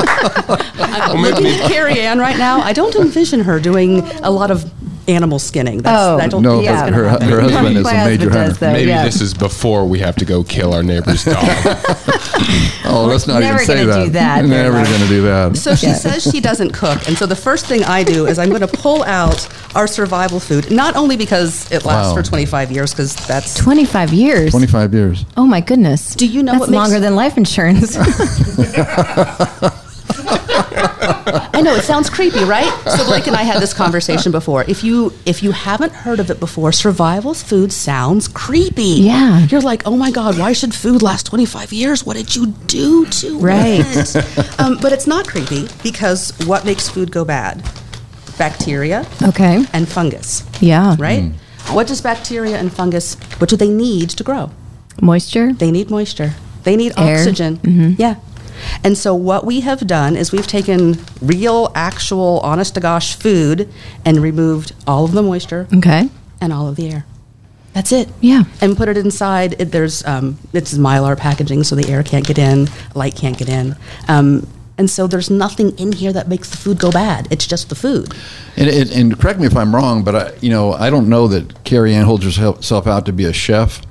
I'm 0.79 1.23
looking 1.23 1.47
at 1.47 1.71
Carrie 1.71 2.01
Ann 2.01 2.19
right 2.19 2.37
now. 2.39 2.61
I 2.61 2.73
don't 2.73 2.95
envision 2.97 3.41
her 3.41 3.59
doing 3.61 4.01
a 4.23 4.31
lot 4.31 4.51
of 4.51 4.71
animal 5.09 5.39
skinning. 5.39 5.79
That's, 5.79 5.99
Oh, 5.99 6.19
I 6.19 6.29
don't 6.29 6.43
no, 6.43 6.63
that's 6.63 6.65
yeah. 6.91 6.91
her, 6.95 7.09
her, 7.09 7.19
her 7.25 7.41
husband 7.41 7.77
is 7.79 7.87
a 7.87 7.93
major 7.93 7.99
husband 7.99 8.23
hunter. 8.23 8.31
does, 8.49 8.59
though. 8.59 8.73
maybe 8.73 8.91
yeah. 8.91 9.05
this 9.05 9.21
is 9.21 9.35
before 9.35 9.87
we 9.87 9.99
have 10.01 10.15
to 10.17 10.25
go 10.25 10.45
kill 10.45 10.73
our 10.75 10.83
neighbor's 10.83 11.25
dog? 11.25 11.37
Oh, 12.91 13.07
let's 13.09 13.27
not 13.27 13.41
never 13.41 13.61
even 13.63 13.67
say 13.67 13.85
that. 13.85 13.87
Never 13.87 13.87
gonna 13.87 14.11
that. 14.13 14.43
do 14.43 14.49
that. 14.49 14.63
Never 14.63 14.85
going 14.85 15.01
to 15.01 15.09
do 15.09 15.23
that. 15.23 15.57
So 15.57 15.75
she 15.75 15.89
says 15.93 16.23
she 16.23 16.41
doesn't 16.41 16.73
cook, 16.73 17.07
and 17.09 17.17
so 17.17 17.27
the 17.27 17.37
first 17.37 17.67
thing 17.67 17.83
I 17.85 18.03
do 18.05 18.27
is 18.27 18.39
I'm 18.39 18.49
going 18.51 18.61
to 18.61 18.67
pull 18.69 19.03
out 19.05 19.49
our 19.75 19.87
survival 19.87 20.41
food. 20.41 20.71
Not 20.71 20.97
only 20.97 21.17
because 21.17 21.71
it 21.73 21.85
lasts 21.85 22.11
Wow. 22.15 22.17
for 22.17 22.23
25 22.23 22.71
years, 22.73 22.93
because 22.93 23.15
that's 23.27 23.55
25 23.55 24.13
years. 24.13 24.51
25 24.53 24.95
years. 24.95 25.25
Oh 25.37 25.47
my 25.47 25.61
goodness. 25.61 26.15
Do 26.15 26.27
you 26.27 26.43
know 26.43 26.53
That's 26.53 26.61
what 26.61 26.71
makes- 26.71 26.77
longer 26.79 27.01
than 27.01 27.15
life 27.17 27.37
insurance? 27.37 27.97
I 30.11 31.61
know 31.63 31.75
it 31.75 31.83
sounds 31.83 32.09
creepy, 32.09 32.45
right? 32.45 32.71
So 32.97 33.05
Blake 33.05 33.27
and 33.27 33.37
I 33.37 33.43
had 33.43 33.61
this 33.61 33.75
conversation 33.75 34.33
before. 34.33 34.65
If 34.69 34.83
you 34.85 35.13
if 35.27 35.43
you 35.43 35.53
haven't 35.53 35.93
heard 35.93 36.21
of 36.21 36.31
it 36.31 36.41
before, 36.41 36.73
survival 36.73 37.35
food 37.35 37.73
sounds 37.73 38.29
creepy. 38.29 38.83
Yeah. 39.03 39.47
you're 39.47 39.61
like, 39.61 39.87
oh 39.87 39.97
my 39.97 40.11
god, 40.11 40.39
why 40.39 40.53
should 40.53 40.75
food 40.75 41.03
last 41.03 41.27
25 41.27 41.73
years? 41.73 42.05
What 42.05 42.17
did 42.17 42.35
you 42.35 42.49
do 42.67 43.07
to 43.07 43.27
it? 43.39 43.43
Right. 43.43 43.81
it? 44.17 44.17
Um, 44.59 44.77
but 44.81 44.93
it's 44.93 45.07
not 45.07 45.27
creepy 45.29 45.69
because 45.83 46.33
what 46.47 46.65
makes 46.65 46.89
food 46.89 47.13
go 47.13 47.25
bad? 47.25 47.63
Bacteria 48.39 49.07
okay. 49.23 49.65
and 49.73 49.89
fungus, 49.89 50.45
Yeah. 50.61 50.97
right? 50.99 51.33
What 51.71 51.87
does 51.87 52.01
bacteria 52.01 52.57
and 52.57 52.73
fungus? 52.73 53.15
What 53.39 53.51
do 53.51 53.57
they 53.57 53.69
need 53.69 54.11
to 54.11 54.25
grow? 54.25 54.51
Moisture. 55.01 55.53
They 55.53 55.71
need 55.71 55.91
moisture. 55.91 56.33
They 56.65 56.75
need 56.77 56.93
Air. 56.99 57.17
oxygen. 57.19 57.95
Yeah. 57.99 58.17
And 58.85 58.97
so 58.97 59.15
what 59.15 59.45
we 59.45 59.61
have 59.61 59.87
done 59.87 60.17
is 60.17 60.33
we've 60.33 60.47
taken 60.47 60.97
real, 61.21 61.71
actual, 61.75 62.41
honest 62.41 62.75
to 62.75 62.81
gosh 62.81 63.17
food 63.17 63.69
and 64.05 64.19
removed 64.19 64.73
all 64.87 65.05
of 65.05 65.13
the 65.13 65.23
moisture 65.23 65.67
Okay. 65.75 66.09
and 66.41 66.53
all 66.53 66.69
of 66.69 66.77
the 66.77 66.91
air. 66.91 67.07
That's 67.75 67.93
it. 67.93 68.09
Yeah. 68.21 68.45
And 68.61 68.77
put 68.77 68.89
it 68.89 68.97
inside. 68.97 69.61
It, 69.61 69.67
there's 69.73 70.05
um, 70.05 70.39
it's 70.53 70.75
mylar 70.77 71.17
packaging, 71.17 71.63
so 71.65 71.77
the 71.77 71.89
air 71.89 72.03
can't 72.03 72.27
get 72.27 72.39
in, 72.39 72.69
light 72.95 73.15
can't 73.15 73.37
get 73.39 73.49
in. 73.49 73.77
Um, 74.09 74.49
and 74.79 74.89
so 74.89 75.07
there's 75.07 75.29
nothing 75.29 75.77
in 75.79 75.93
here 75.93 76.13
that 76.13 76.29
makes 76.29 76.51
the 76.51 76.57
food 76.57 76.79
go 76.79 76.91
bad. 76.91 77.29
It's 77.31 77.47
just 77.47 77.69
the 77.69 77.75
food. 77.75 78.15
And, 78.57 78.69
and, 78.69 78.91
and 78.91 79.19
correct 79.21 79.41
me 79.41 79.47
if 79.47 79.57
I'm 79.57 79.75
wrong, 79.75 80.03
but 80.05 80.15
I, 80.17 80.33
you 80.41 80.51
know, 80.51 80.73
I 80.73 80.89
don't 80.89 81.09
know 81.09 81.27
that 81.29 81.65
Carrie 81.65 81.95
Ann 81.95 82.05
holds 82.05 82.25
herself 82.37 82.87
out 82.87 83.05
to 83.07 83.13
be 83.13 83.25
a 83.25 83.33
chef. 83.33 83.83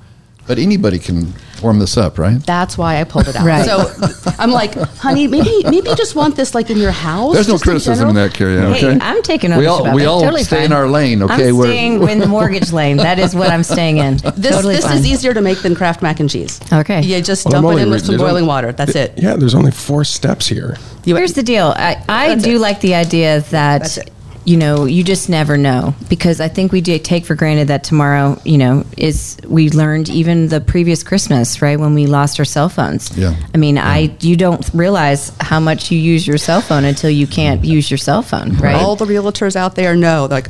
But 0.47 0.57
anybody 0.59 0.97
can 0.97 1.33
warm 1.61 1.79
this 1.79 1.97
up, 1.97 2.17
right? 2.17 2.37
That's 2.45 2.77
why 2.77 2.99
I 2.99 3.03
pulled 3.03 3.27
it 3.27 3.35
out. 3.35 3.45
Right. 3.47 3.65
So 3.65 3.91
I'm 4.39 4.51
like, 4.51 4.73
honey, 4.75 5.27
maybe 5.27 5.63
maybe 5.63 5.89
you 5.89 5.95
just 5.95 6.15
want 6.15 6.35
this 6.35 6.53
like 6.53 6.69
in 6.69 6.77
your 6.77 6.91
house. 6.91 7.33
There's 7.33 7.47
no 7.47 7.53
just 7.53 7.63
in 7.65 7.69
criticism 7.69 8.09
in 8.09 8.15
that, 8.15 8.33
Carrie. 8.33 8.57
Ann, 8.59 8.73
Hey, 8.73 8.85
Okay, 8.87 8.99
I'm 9.01 9.21
taking 9.23 9.51
We 9.55 9.67
ownership 9.67 9.85
all 9.87 9.95
we 9.95 10.05
all 10.05 10.21
Totally 10.21 10.43
stay 10.43 10.65
in 10.65 10.71
our 10.73 10.87
lane. 10.87 11.21
I'm 11.21 11.31
Okay, 11.31 11.51
we're 11.51 11.63
staying 11.65 12.07
in 12.09 12.19
the 12.19 12.25
mortgage 12.27 12.71
lane. 12.73 12.97
That 12.97 13.19
is 13.19 13.33
what 13.35 13.49
I'm 13.49 13.63
staying 13.63 13.97
in. 13.97 14.17
This 14.37 14.51
totally 14.55 14.75
this 14.75 14.85
fine. 14.85 14.97
is 14.97 15.05
easier 15.07 15.33
to 15.33 15.41
make 15.41 15.59
than 15.59 15.75
Kraft 15.75 16.01
mac 16.01 16.19
and 16.19 16.29
cheese. 16.29 16.59
Okay. 16.71 17.01
You 17.01 17.21
just 17.21 17.45
Well, 17.45 17.61
dump 17.61 17.77
it 17.77 17.81
in 17.81 17.85
re- 17.85 17.91
with 17.95 18.01
some 18.05 18.13
there's 18.17 18.21
boiling 18.21 18.35
only- 18.43 18.47
water. 18.47 18.71
That's 18.71 18.95
it. 18.95 19.13
Yeah, 19.17 19.35
there's 19.35 19.55
only 19.55 19.71
four 19.71 20.03
steps 20.03 20.47
here. 20.47 20.77
You- 21.05 21.15
Here's 21.15 21.33
the 21.33 21.43
deal. 21.43 21.73
I, 21.75 22.03
I 22.09 22.35
do 22.35 22.55
it. 22.57 22.59
like 22.59 22.81
the 22.81 22.95
idea 22.95 23.41
That's 23.41 23.95
that 23.95 24.07
it. 24.07 24.13
You 24.47 24.55
know 24.55 24.85
you 24.85 25.03
just 25.03 25.27
never 25.27 25.57
know 25.57 25.93
because 26.07 26.39
I 26.39 26.47
think 26.47 26.71
we 26.71 26.79
do 26.79 26.97
take 26.97 27.25
for 27.25 27.35
granted 27.35 27.67
that 27.67 27.83
tomorrow 27.83 28.39
you 28.45 28.57
know 28.57 28.85
is 28.95 29.37
we 29.45 29.69
learned 29.69 30.07
even 30.09 30.47
the 30.47 30.61
previous 30.61 31.03
Christmas 31.03 31.61
right 31.61 31.77
when 31.77 31.93
we 31.93 32.07
lost 32.07 32.39
our 32.39 32.45
cell 32.45 32.69
phones. 32.69 33.15
Yeah. 33.17 33.35
I 33.53 33.57
mean 33.57 33.77
I 33.77 34.15
you 34.21 34.37
don't 34.37 34.67
realize 34.73 35.33
how 35.41 35.59
much 35.59 35.91
you 35.91 35.99
use 35.99 36.25
your 36.25 36.37
cell 36.37 36.61
phone 36.61 36.85
until 36.85 37.09
you 37.09 37.27
can't 37.27 37.65
use 37.65 37.91
your 37.91 37.97
cell 37.97 38.21
phone 38.21 38.55
right. 38.57 38.75
All 38.75 38.95
the 38.95 39.05
realtors 39.05 39.57
out 39.57 39.75
there 39.75 39.97
know, 39.97 40.27
like 40.31 40.47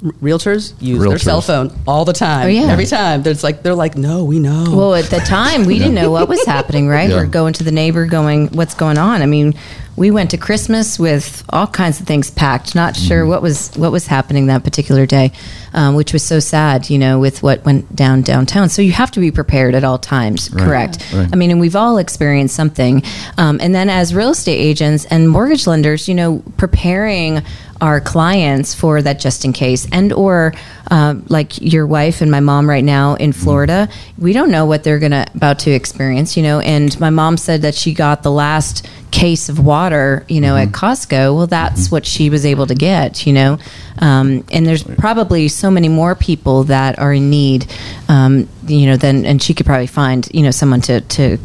realtors 0.00 0.74
use 0.80 1.02
their 1.02 1.18
cell 1.18 1.40
phone 1.40 1.76
all 1.86 2.04
the 2.04 2.12
time. 2.12 2.46
Oh, 2.46 2.48
yeah. 2.48 2.72
Every 2.72 2.86
time. 2.86 3.22
There's 3.22 3.42
like 3.42 3.62
they're 3.62 3.74
like, 3.74 3.96
no, 3.96 4.24
we 4.24 4.38
know. 4.38 4.66
Well, 4.74 4.94
at 4.94 5.06
the 5.06 5.18
time, 5.18 5.64
we 5.64 5.78
didn't 5.78 5.94
know 5.94 6.10
what 6.10 6.28
was 6.28 6.44
happening, 6.46 6.88
right? 6.88 7.10
Yeah. 7.10 7.16
We're 7.16 7.26
going 7.26 7.52
to 7.54 7.64
the 7.64 7.72
neighbor, 7.72 8.06
going, 8.06 8.48
"What's 8.48 8.74
going 8.74 8.98
on?" 8.98 9.22
I 9.22 9.26
mean, 9.26 9.54
we 9.96 10.10
went 10.10 10.30
to 10.30 10.38
Christmas 10.38 10.98
with 10.98 11.44
all 11.50 11.66
kinds 11.66 12.00
of 12.00 12.06
things 12.06 12.30
packed, 12.30 12.74
not 12.74 12.96
sure 12.96 13.26
what 13.26 13.42
was 13.42 13.70
what 13.76 13.92
was 13.92 14.06
happening 14.06 14.46
that 14.46 14.64
particular 14.64 15.04
day, 15.04 15.32
um, 15.74 15.94
which 15.94 16.12
was 16.12 16.22
so 16.22 16.40
sad, 16.40 16.88
you 16.88 16.98
know, 16.98 17.18
with 17.18 17.42
what 17.42 17.64
went 17.64 17.94
down 17.94 18.22
downtown. 18.22 18.68
So 18.68 18.82
you 18.82 18.92
have 18.92 19.10
to 19.12 19.20
be 19.20 19.30
prepared 19.30 19.74
at 19.74 19.84
all 19.84 19.98
times, 19.98 20.48
correct? 20.48 21.12
Right. 21.12 21.28
I 21.32 21.36
mean, 21.36 21.50
and 21.50 21.60
we've 21.60 21.76
all 21.76 21.98
experienced 21.98 22.56
something. 22.56 23.02
Um, 23.36 23.58
and 23.60 23.74
then 23.74 23.90
as 23.90 24.14
real 24.14 24.30
estate 24.30 24.58
agents 24.58 25.04
and 25.06 25.28
mortgage 25.28 25.66
lenders, 25.66 26.08
you 26.08 26.14
know, 26.14 26.42
preparing 26.56 27.42
our 27.80 28.00
clients 28.00 28.74
for 28.74 29.00
that 29.00 29.18
just 29.18 29.44
in 29.44 29.52
case 29.52 29.88
and 29.90 30.12
or 30.12 30.52
um, 30.90 31.24
like 31.28 31.60
your 31.60 31.86
wife 31.86 32.20
and 32.20 32.30
my 32.30 32.40
mom 32.40 32.68
right 32.68 32.84
now 32.84 33.14
in 33.14 33.32
florida 33.32 33.88
we 34.18 34.32
don't 34.34 34.50
know 34.50 34.66
what 34.66 34.84
they're 34.84 34.98
gonna 34.98 35.26
about 35.34 35.58
to 35.58 35.70
experience 35.70 36.36
you 36.36 36.42
know 36.42 36.60
and 36.60 36.98
my 37.00 37.08
mom 37.08 37.38
said 37.38 37.62
that 37.62 37.74
she 37.74 37.94
got 37.94 38.22
the 38.22 38.30
last 38.30 38.86
case 39.10 39.48
of 39.48 39.58
water 39.58 40.24
you 40.28 40.40
know 40.40 40.56
at 40.56 40.68
costco 40.68 41.34
well 41.36 41.46
that's 41.46 41.90
what 41.90 42.06
she 42.06 42.30
was 42.30 42.46
able 42.46 42.66
to 42.66 42.74
get 42.74 43.26
you 43.26 43.32
know? 43.32 43.58
Um, 43.98 44.44
and 44.52 44.64
there's 44.66 44.82
probably 44.82 45.48
so 45.48 45.70
many 45.70 45.88
more 45.88 46.14
people 46.14 46.64
that 46.64 46.98
are 46.98 47.12
in 47.12 47.28
need 47.28 47.66
um, 48.08 48.48
you 48.66 48.86
know 48.86 48.96
than 48.96 49.26
and 49.26 49.42
she 49.42 49.52
could 49.52 49.66
probably 49.66 49.86
find 49.88 50.28
you 50.32 50.42
know 50.42 50.50
someone 50.50 50.80
to 50.82 51.00
to 51.00 51.38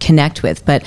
connect 0.00 0.42
with. 0.42 0.64
But 0.64 0.82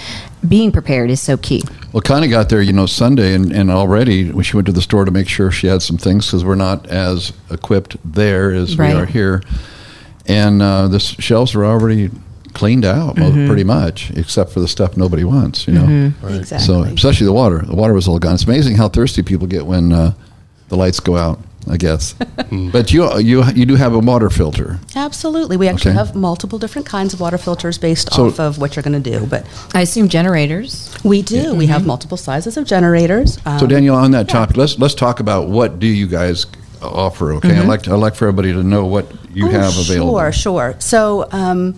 being 0.48 0.72
prepared 0.72 1.10
is 1.10 1.22
so 1.22 1.38
key. 1.38 1.64
Well, 1.94 2.02
kind 2.02 2.26
of 2.26 2.32
got 2.32 2.50
there, 2.50 2.62
you 2.62 2.74
know, 2.74 2.88
Sunday, 2.88 3.36
and, 3.36 3.52
and 3.54 3.70
already 3.70 4.32
when 4.32 4.44
she 4.44 4.56
went 4.58 4.66
to 4.66 4.72
the 4.72 4.82
store 4.82 5.06
to 5.06 5.12
make 5.12 5.30
sure 5.30 5.52
she 5.52 5.68
had 5.68 5.84
some 5.84 5.98
things 5.98 6.26
because 6.26 6.44
we're 6.44 6.56
not 6.56 6.88
as 6.88 7.32
equipped 7.52 7.96
there 8.04 8.52
as 8.52 8.78
Right. 8.78 8.96
we 8.96 9.00
are 9.02 9.06
here. 9.06 9.44
And 10.26 10.62
uh, 10.62 10.88
the 10.88 11.00
shelves 11.00 11.54
are 11.54 11.64
already 11.64 12.10
cleaned 12.54 12.86
out, 12.86 13.16
Mm-hmm. 13.16 13.48
pretty 13.48 13.64
much, 13.64 14.12
except 14.12 14.52
for 14.52 14.60
the 14.60 14.68
stuff 14.68 14.96
nobody 14.98 15.24
wants, 15.24 15.68
you 15.68 15.74
know. 15.74 16.14
Exactly. 16.28 16.60
So, 16.66 16.84
especially 16.84 17.26
the 17.26 17.34
water. 17.34 17.60
The 17.60 17.76
water 17.76 17.94
was 17.94 18.08
all 18.08 18.20
gone. 18.20 18.36
It's 18.36 18.44
amazing 18.46 18.76
how 18.76 18.90
thirsty 18.90 19.24
people 19.24 19.48
get 19.48 19.66
when 19.66 19.92
uh, 19.92 20.14
the 20.70 20.78
lights 20.78 21.00
go 21.00 21.16
out, 21.16 21.40
I 21.70 21.78
guess. 21.78 22.14
but 22.72 22.92
you, 22.94 23.18
you, 23.20 23.44
you 23.56 23.66
do 23.66 23.76
have 23.76 23.94
a 23.94 24.00
water 24.00 24.30
filter. 24.30 24.80
Absolutely. 24.96 25.58
We 25.58 25.68
actually 25.68 25.92
Okay. 25.92 25.98
have 26.06 26.16
multiple 26.16 26.60
different 26.60 26.88
kinds 26.88 27.14
of 27.14 27.20
water 27.20 27.38
filters 27.38 27.78
based 27.78 28.12
So- 28.14 28.28
off 28.28 28.40
of 28.40 28.58
what 28.60 28.76
you're 28.76 28.84
going 28.84 29.02
to 29.02 29.12
do. 29.20 29.26
But 29.26 29.46
i 29.74 29.82
assume 29.82 30.10
generators 30.10 30.94
we 31.04 31.22
do. 31.22 31.56
We 31.56 31.68
have 31.68 31.86
multiple 31.86 32.18
sizes 32.18 32.58
of 32.58 32.66
generators. 32.66 33.36
So, 33.36 33.42
Um, 33.52 33.68
Danielle, 33.68 33.96
on 33.96 34.12
that 34.12 34.28
topic, 34.30 34.58
let's 34.58 34.78
let's 34.80 34.94
talk 34.96 35.20
about 35.20 35.50
what 35.50 35.80
do 35.80 35.88
you 35.88 36.08
guys 36.08 36.46
offer? 36.82 37.34
Okay, 37.34 37.58
I'd 37.58 37.68
like 37.68 37.84
to, 37.84 37.92
I'd 37.94 37.96
like 38.00 38.16
for 38.16 38.28
everybody 38.28 38.52
to 38.54 38.62
know 38.64 38.86
what 38.86 39.06
you 39.34 39.48
Oh, 39.48 39.52
have 39.52 39.78
available. 39.78 40.14
Sure, 40.20 40.32
sure. 40.32 40.76
So, 40.80 41.28
um, 41.32 41.76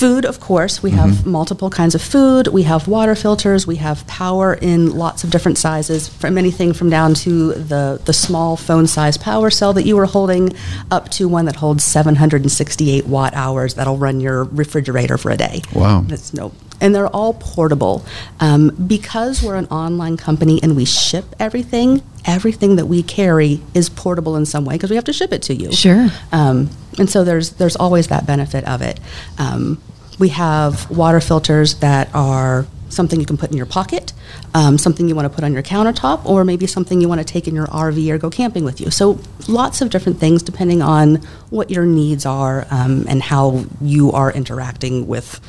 food, 0.00 0.24
of 0.24 0.40
course, 0.40 0.82
we 0.82 0.90
Mm-hmm. 0.90 0.98
have 1.08 1.26
multiple 1.26 1.70
kinds 1.70 1.94
of 1.94 2.02
food. 2.02 2.48
We 2.48 2.62
have 2.64 2.86
water 2.88 3.14
filters. 3.14 3.66
We 3.66 3.76
have 3.76 4.06
power 4.06 4.54
in 4.54 4.90
lots 4.96 5.24
of 5.24 5.30
different 5.30 5.58
sizes, 5.58 6.08
from 6.08 6.38
anything 6.38 6.72
from 6.74 6.88
down 6.90 7.14
to 7.24 7.52
the 7.54 8.00
the 8.04 8.12
small 8.12 8.56
phone 8.56 8.86
size 8.86 9.16
power 9.16 9.50
cell 9.50 9.72
that 9.74 9.84
you 9.86 9.96
were 9.96 10.06
holding, 10.06 10.52
up 10.90 11.08
to 11.16 11.28
one 11.28 11.44
that 11.46 11.56
holds 11.56 11.84
768 11.84 13.06
watt 13.06 13.32
hours 13.34 13.74
that'll 13.74 13.96
run 13.96 14.20
your 14.20 14.44
refrigerator 14.44 15.16
for 15.18 15.30
a 15.30 15.36
day. 15.36 15.62
Wow. 15.74 16.02
That's 16.06 16.32
no. 16.34 16.52
And 16.80 16.94
they're 16.94 17.08
all 17.08 17.34
portable. 17.34 18.04
Um, 18.40 18.70
because 18.86 19.42
we're 19.42 19.54
an 19.56 19.66
online 19.66 20.16
company 20.16 20.60
and 20.62 20.76
we 20.76 20.84
ship 20.84 21.24
everything, 21.38 22.02
everything 22.24 22.76
that 22.76 22.86
we 22.86 23.02
carry 23.02 23.60
is 23.74 23.88
portable 23.88 24.36
in 24.36 24.44
some 24.44 24.64
way 24.64 24.74
because 24.74 24.90
we 24.90 24.96
have 24.96 25.04
to 25.06 25.12
ship 25.12 25.32
it 25.32 25.42
to 25.42 25.54
you. 25.54 25.72
Sure. 25.72 26.08
Um, 26.32 26.68
and 26.98 27.08
so 27.08 27.24
there's 27.24 27.50
there's 27.52 27.76
always 27.76 28.08
that 28.08 28.26
benefit 28.26 28.64
of 28.64 28.82
it. 28.82 29.00
Um, 29.38 29.80
we 30.18 30.28
have 30.30 30.90
water 30.90 31.20
filters 31.20 31.74
that 31.76 32.08
are 32.14 32.66
something 32.88 33.18
you 33.18 33.26
can 33.26 33.36
put 33.36 33.50
in 33.50 33.56
your 33.56 33.66
pocket, 33.66 34.12
um, 34.54 34.78
something 34.78 35.08
you 35.08 35.14
want 35.14 35.26
to 35.26 35.34
put 35.34 35.42
on 35.42 35.52
your 35.52 35.62
countertop, 35.62 36.24
or 36.24 36.44
maybe 36.44 36.66
something 36.66 37.00
you 37.00 37.08
want 37.08 37.20
to 37.20 37.24
take 37.24 37.48
in 37.48 37.54
your 37.54 37.66
RV 37.66 38.08
or 38.10 38.18
go 38.18 38.30
camping 38.30 38.64
with 38.64 38.80
you. 38.80 38.90
So 38.90 39.18
lots 39.48 39.80
of 39.80 39.90
different 39.90 40.18
things 40.20 40.42
depending 40.42 40.80
on 40.80 41.16
what 41.50 41.70
your 41.70 41.84
needs 41.84 42.24
are 42.24 42.66
um, 42.70 43.04
and 43.08 43.22
how 43.22 43.64
you 43.80 44.12
are 44.12 44.32
interacting 44.32 45.06
with 45.06 45.40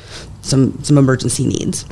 some 0.42 0.82
some 0.82 0.98
emergency 0.98 1.46
needs. 1.46 1.84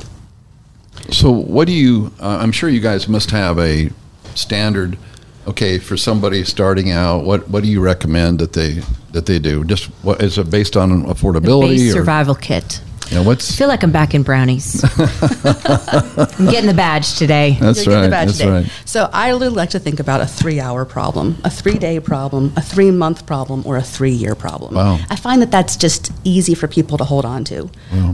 So, 1.11 1.31
what 1.31 1.67
do 1.67 1.73
you? 1.73 2.11
Uh, 2.19 2.37
I'm 2.41 2.51
sure 2.51 2.69
you 2.69 2.79
guys 2.79 3.07
must 3.07 3.31
have 3.31 3.59
a 3.59 3.89
standard. 4.33 4.97
Okay, 5.47 5.77
for 5.77 5.95
somebody 5.95 6.43
starting 6.43 6.89
out, 6.89 7.23
what 7.23 7.47
what 7.49 7.63
do 7.63 7.69
you 7.69 7.79
recommend 7.81 8.39
that 8.39 8.53
they 8.53 8.81
that 9.15 9.25
they 9.25 9.39
do? 9.39 9.63
Just 9.63 9.85
what 10.03 10.21
is 10.21 10.37
it 10.37 10.49
based 10.49 10.77
on 10.77 11.05
affordability 11.05 11.69
base 11.69 11.89
or 11.91 11.99
survival 11.99 12.35
kit 12.35 12.81
you 13.09 13.15
know, 13.23 13.29
I 13.31 13.35
feel 13.35 13.67
like 13.67 13.83
I'm 13.83 13.91
back 13.91 14.13
in 14.13 14.23
brownies. 14.23 14.83
I'm 14.97 16.45
getting 16.45 16.67
the 16.67 16.73
badge 16.75 17.15
today. 17.17 17.57
that's 17.59 17.85
You're 17.85 17.95
right. 17.95 18.03
the 18.03 18.09
badge 18.09 18.27
That's 18.27 18.37
today. 18.39 18.51
right. 18.51 18.71
So 18.85 19.09
I 19.13 19.29
really 19.29 19.49
like 19.49 19.69
to 19.71 19.79
think 19.79 19.99
about 19.99 20.21
a 20.21 20.25
three-hour 20.25 20.85
problem, 20.85 21.37
a 21.43 21.49
three-day 21.49 21.99
problem, 21.99 22.53
a 22.55 22.61
three-month 22.61 23.25
problem, 23.25 23.63
or 23.65 23.77
a 23.77 23.81
three-year 23.83 24.35
problem. 24.35 24.75
Wow. 24.75 24.99
I 25.09 25.15
find 25.15 25.41
that 25.41 25.51
that's 25.51 25.75
just 25.75 26.11
easy 26.23 26.55
for 26.55 26.67
people 26.67 26.97
to 26.97 27.03
hold 27.03 27.25
on 27.25 27.43
to. 27.45 27.69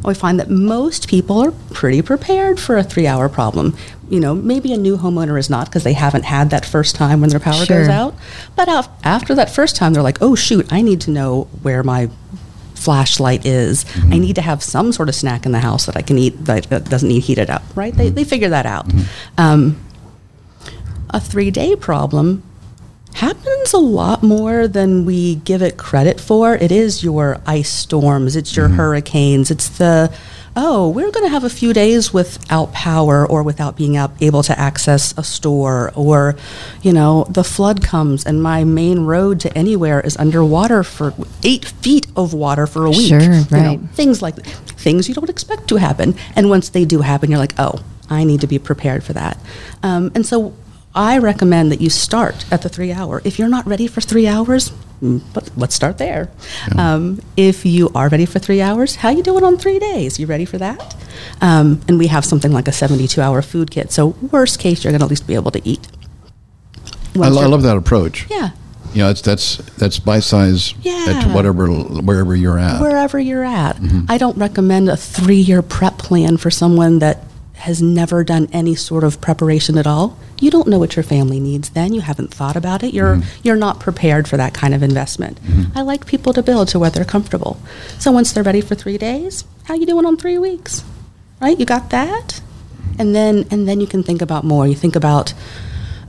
I 0.05 0.13
find 0.13 0.39
that 0.39 0.50
most 0.50 1.07
people 1.07 1.39
are 1.39 1.51
pretty 1.74 2.01
prepared 2.01 2.60
for 2.60 2.77
a 2.77 2.83
three-hour 2.83 3.29
problem. 3.29 3.75
You 4.10 4.19
know, 4.19 4.36
maybe 4.36 4.74
a 4.74 4.77
new 4.77 4.98
homeowner 4.98 5.39
is 5.39 5.50
not 5.50 5.67
because 5.67 5.83
they 5.86 5.93
haven't 5.93 6.24
had 6.25 6.50
that 6.50 6.65
first 6.65 6.95
time 6.95 7.21
when 7.21 7.29
their 7.29 7.39
power 7.39 7.63
Sure. 7.65 7.79
goes 7.79 7.88
out. 7.88 8.13
But 8.57 8.67
af- 8.67 8.89
after 9.05 9.33
that 9.36 9.50
first 9.50 9.77
time, 9.77 9.93
they're 9.93 10.03
like, 10.03 10.17
"Oh 10.21 10.36
shoot, 10.36 10.67
I 10.71 10.81
need 10.81 11.00
to 11.01 11.12
know 11.12 11.48
where 11.62 11.81
my 11.81 12.10
flashlight 12.82 13.46
is. 13.46 13.86
I 13.86 13.88
mm-hmm. 13.88 14.10
need 14.10 14.36
to 14.36 14.42
have 14.42 14.64
some 14.64 14.92
sort 14.92 15.10
of 15.10 15.16
snack 15.16 15.46
in 15.46 15.52
the 15.52 15.60
house 15.60 15.86
that 15.86 15.96
I 15.96 16.02
can 16.02 16.18
eat 16.18 16.46
that, 16.46 16.64
that 16.66 16.90
doesn't 16.90 17.08
need 17.08 17.22
heated 17.22 17.50
up." 17.50 17.64
Right? 17.76 17.94
They 17.94 18.08
mm-hmm. 18.08 18.16
they 18.16 18.24
figure 18.24 18.50
that 18.50 18.66
out. 18.66 18.88
Mm-hmm. 18.88 19.42
Um, 19.42 19.80
a 21.10 21.20
three 21.20 21.52
day 21.52 21.76
problem 21.76 22.44
happens 23.14 23.74
a 23.74 23.78
lot 23.78 24.24
more 24.24 24.68
than 24.68 25.06
we 25.06 25.36
give 25.36 25.62
it 25.62 25.78
credit 25.78 26.20
for. 26.20 26.56
It 26.56 26.72
is 26.72 27.04
your 27.04 27.42
ice 27.46 27.70
storms, 27.70 28.36
it's 28.36 28.56
your 28.56 28.70
hurricanes, 28.70 29.52
it's 29.52 29.70
the 29.78 30.14
oh, 30.55 30.89
we're 30.89 31.10
going 31.12 31.25
to 31.25 31.29
have 31.31 31.43
a 31.43 31.50
few 31.50 31.74
days 31.74 32.13
without 32.13 32.74
power 32.74 33.25
or 33.25 33.41
without 33.43 33.77
being 33.77 33.96
able 33.96 34.43
to 34.43 34.60
access 34.60 35.13
a 35.17 35.24
store, 35.24 35.91
or, 35.96 36.36
you 36.81 36.91
know, 36.91 37.25
the 37.29 37.43
flood 37.43 37.81
comes 37.84 38.25
and 38.25 38.43
my 38.43 38.63
main 38.63 39.01
road 39.05 39.39
to 39.39 39.58
anywhere 39.58 40.01
is 40.01 40.17
underwater 40.17 40.84
for 40.84 41.13
eight 41.43 41.65
feet 41.65 42.08
of 42.15 42.34
water 42.34 42.67
for 42.67 42.86
a 42.86 42.89
week. 42.89 43.10
Sure, 43.10 43.22
You 43.22 43.46
know, 43.51 43.75
right. 43.77 43.79
things 43.91 44.22
like 44.22 44.36
things 44.46 45.08
you 45.08 45.15
don't 45.15 45.29
expect 45.29 45.67
to 45.70 45.77
happen. 45.77 46.15
And 46.36 46.50
once 46.50 46.70
they 46.70 46.86
do 46.86 47.01
happen, 47.01 47.29
you're 47.29 47.39
like, 47.39 47.53
oh, 47.58 47.81
I 48.10 48.25
need 48.25 48.41
to 48.41 48.48
be 48.48 48.60
prepared 48.60 49.03
for 49.03 49.13
that. 49.13 49.38
Um, 49.84 50.12
and 50.15 50.25
so 50.25 50.53
I 50.93 51.17
recommend 51.19 51.71
that 51.71 51.79
you 51.81 51.89
start 51.89 52.45
at 52.51 52.62
the 52.63 52.69
three 52.69 52.91
hour. 52.91 53.21
If 53.24 53.39
you're 53.39 53.48
not 53.48 53.65
ready 53.65 53.88
for 53.88 54.01
three 54.01 54.27
hours, 54.27 54.71
mm, 55.01 55.21
but 55.33 55.50
let's 55.55 55.74
start 55.74 55.98
there. 55.98 56.29
Um, 56.77 57.21
if 57.38 57.65
you 57.65 57.89
are 57.95 58.10
ready 58.10 58.25
for 58.25 58.39
three 58.39 58.62
hours, 58.62 58.98
how 58.98 59.10
you 59.10 59.24
doing 59.24 59.43
on 59.43 59.57
three 59.57 59.79
days? 59.79 60.19
You 60.19 60.25
ready 60.27 60.45
for 60.45 60.57
that? 60.57 60.95
Um, 61.39 61.81
and 61.88 61.98
we 61.98 62.07
have 62.07 62.25
something 62.25 62.51
like 62.51 62.67
a 62.67 62.71
72 62.74 63.21
hour 63.21 63.41
food 63.41 63.71
kit. 63.71 63.91
So 63.91 64.07
worst 64.31 64.60
case, 64.60 64.83
you're 64.83 64.91
going 64.91 65.00
to 65.00 65.05
at 65.05 65.10
least 65.10 65.27
be 65.27 65.36
able 65.36 65.51
to 65.51 65.62
eat. 65.67 65.88
I, 67.15 67.27
lo- 67.29 67.41
I 67.41 67.45
love 67.45 67.63
that 67.63 67.77
approach. 67.77 68.27
Yeah. 68.29 68.51
You 68.93 69.03
know, 69.03 69.10
it's 69.10 69.21
that's 69.21 69.57
that's 69.77 70.00
bite 70.00 70.24
size 70.24 70.74
at 70.79 70.86
Yeah. 70.86 71.33
whatever 71.33 71.67
wherever 71.69 72.36
you're 72.36 72.60
at. 72.60 72.81
wherever 72.81 73.17
you're 73.17 73.45
at. 73.45 73.77
Mm-hmm. 73.77 74.05
I 74.10 74.17
don't 74.17 74.38
recommend 74.38 74.89
a 74.89 74.98
three 74.98 75.38
year 75.39 75.62
prep 75.62 75.98
plan 75.98 76.36
for 76.36 76.51
someone 76.51 77.00
that 77.00 77.24
has 77.62 77.82
never 77.82 78.24
done 78.24 78.48
any 78.51 78.75
sort 78.75 79.03
of 79.03 79.22
preparation 79.22 79.77
at 79.77 79.88
all, 79.88 80.18
you 80.39 80.50
don't 80.50 80.68
know 80.68 80.80
what 80.80 80.96
your 80.96 81.03
family 81.03 81.39
needs 81.39 81.70
then. 81.70 81.94
You 81.94 82.01
haven't 82.01 82.34
thought 82.34 82.56
about 82.56 82.84
it. 82.84 82.94
You're 82.94 83.18
mm-hmm. 83.18 83.41
you're 83.44 83.56
not 83.56 83.80
prepared 83.80 84.27
for 84.27 84.38
that 84.38 84.53
kind 84.53 84.74
of 84.74 84.84
investment. 84.84 85.41
Mm-hmm. 85.44 85.77
I 85.77 85.82
like 85.82 86.06
people 86.06 86.34
to 86.34 86.44
build 86.44 86.68
to 86.70 86.80
where 86.80 86.89
they're 86.89 87.06
comfortable. 87.06 87.60
So 88.00 88.12
once 88.12 88.34
they're 88.34 88.44
ready 88.44 88.62
for 88.62 88.75
3 88.75 88.98
days, 88.98 89.44
how 89.65 89.75
you 89.75 89.86
doing 89.86 90.06
on 90.06 90.18
3 90.18 90.38
weeks? 90.38 90.84
Right? 91.39 91.60
You 91.60 91.65
got 91.65 91.89
that? 91.91 92.41
And 93.00 93.15
then 93.15 93.46
and 93.51 93.68
then 93.68 93.80
you 93.80 93.88
can 93.88 94.03
think 94.03 94.22
about 94.22 94.44
more. 94.44 94.68
You 94.68 94.75
think 94.75 94.96
about 94.96 95.34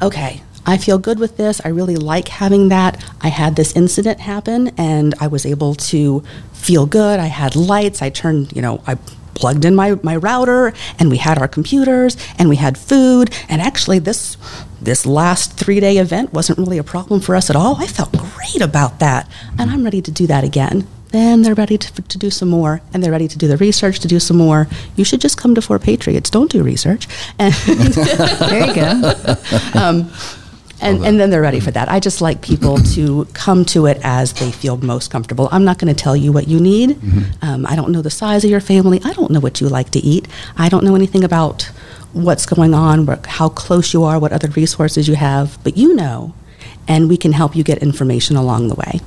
okay, 0.00 0.42
I 0.66 0.78
feel 0.78 0.98
good 0.98 1.18
with 1.18 1.36
this. 1.36 1.60
I 1.64 1.68
really 1.68 1.96
like 1.96 2.28
having 2.28 2.68
that. 2.68 3.02
I 3.20 3.28
had 3.28 3.56
this 3.56 3.74
incident 3.74 4.20
happen 4.20 4.72
and 4.78 5.14
I 5.20 5.26
was 5.26 5.44
able 5.44 5.74
to 5.74 6.22
feel 6.52 6.86
good. 6.86 7.20
I 7.20 7.26
had 7.26 7.56
lights. 7.56 8.00
I 8.00 8.10
turned, 8.10 8.52
you 8.54 8.62
know, 8.62 8.82
I 8.86 8.96
plugged 9.34 9.64
in 9.64 9.74
my, 9.74 9.98
my 10.02 10.16
router 10.16 10.72
and 10.98 11.10
we 11.10 11.18
had 11.18 11.38
our 11.38 11.48
computers 11.48 12.16
and 12.38 12.48
we 12.48 12.56
had 12.56 12.76
food. 12.78 13.30
And 13.48 13.60
actually 13.62 13.98
this 13.98 14.36
this 14.80 15.06
last 15.06 15.52
three 15.52 15.78
day 15.80 15.98
event 15.98 16.32
wasn't 16.32 16.58
really 16.58 16.78
a 16.78 16.84
problem 16.84 17.20
for 17.20 17.36
us 17.36 17.48
at 17.50 17.56
all. 17.56 17.76
I 17.80 17.86
felt 17.86 18.12
great 18.12 18.60
about 18.60 18.98
that. 18.98 19.30
And 19.58 19.70
I'm 19.70 19.84
ready 19.84 20.02
to 20.02 20.10
do 20.10 20.26
that 20.26 20.42
again. 20.44 20.86
Then 21.10 21.42
they're 21.42 21.54
ready 21.54 21.76
to, 21.76 22.02
to 22.02 22.18
do 22.18 22.30
some 22.30 22.48
more, 22.48 22.80
and 22.94 23.04
they're 23.04 23.12
ready 23.12 23.28
to 23.28 23.36
do 23.36 23.46
the 23.46 23.58
research 23.58 24.00
to 24.00 24.08
do 24.08 24.18
some 24.18 24.38
more. 24.38 24.66
You 24.96 25.04
should 25.04 25.20
just 25.20 25.36
come 25.36 25.54
to 25.54 25.60
Four 25.60 25.78
Patriots. 25.78 26.30
Don't 26.30 26.50
do 26.50 26.62
research. 26.62 27.06
And 27.38 27.52
There 27.66 28.66
you 28.66 28.74
go. 28.74 29.36
um, 29.74 30.10
and, 30.82 31.04
and 31.04 31.20
then 31.20 31.30
they're 31.30 31.42
ready 31.42 31.60
for 31.60 31.70
that. 31.70 31.88
I 31.88 32.00
just 32.00 32.20
like 32.20 32.42
people 32.42 32.76
to 32.78 33.24
come 33.32 33.64
to 33.66 33.86
it 33.86 33.98
as 34.02 34.32
they 34.32 34.50
feel 34.50 34.76
most 34.78 35.10
comfortable. 35.10 35.48
I'm 35.52 35.64
not 35.64 35.78
going 35.78 35.94
to 35.94 36.00
tell 36.00 36.16
you 36.16 36.32
what 36.32 36.48
you 36.48 36.60
need. 36.60 36.98
Um, 37.42 37.66
I 37.66 37.76
don't 37.76 37.92
know 37.92 38.02
the 38.02 38.10
size 38.10 38.44
of 38.44 38.50
your 38.50 38.60
family. 38.60 39.00
I 39.04 39.12
don't 39.12 39.30
know 39.30 39.40
what 39.40 39.60
you 39.60 39.68
like 39.68 39.90
to 39.90 40.00
eat. 40.00 40.28
I 40.56 40.68
don't 40.68 40.84
know 40.84 40.94
anything 40.94 41.24
about 41.24 41.62
what's 42.12 42.46
going 42.46 42.74
on, 42.74 43.06
what, 43.06 43.24
how 43.26 43.48
close 43.48 43.94
you 43.94 44.04
are, 44.04 44.18
what 44.18 44.32
other 44.32 44.48
resources 44.48 45.08
you 45.08 45.14
have. 45.14 45.58
But 45.64 45.76
you 45.76 45.94
know, 45.94 46.34
and 46.88 47.08
we 47.08 47.16
can 47.16 47.32
help 47.32 47.54
you 47.56 47.62
get 47.62 47.78
information 47.78 48.36
along 48.36 48.68
the 48.68 48.74
way. 48.74 49.00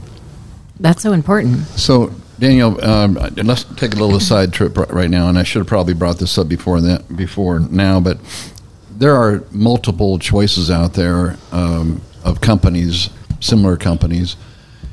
That's 0.80 1.02
so 1.02 1.14
important. 1.14 1.66
So, 1.78 2.12
Danielle, 2.40 2.84
um, 2.84 3.14
let's 3.36 3.64
take 3.76 3.94
a 3.94 3.98
little 3.98 4.20
side 4.20 4.52
trip 4.52 4.78
right 4.78 5.10
now, 5.10 5.30
and 5.30 5.38
I 5.38 5.44
should 5.44 5.60
have 5.60 5.68
probably 5.68 5.94
brought 5.94 6.18
this 6.18 6.38
up 6.38 6.50
before 6.50 6.82
that, 6.82 7.16
before 7.16 7.60
now, 7.60 8.00
but 8.02 8.18
there 8.98 9.16
are 9.16 9.44
multiple 9.52 10.20
choices 10.20 10.72
out 10.72 10.94
there 10.94 11.38
um, 11.52 12.02
of 12.24 12.42
companies, 12.42 13.10
similar 13.40 13.78
companies. 13.78 14.36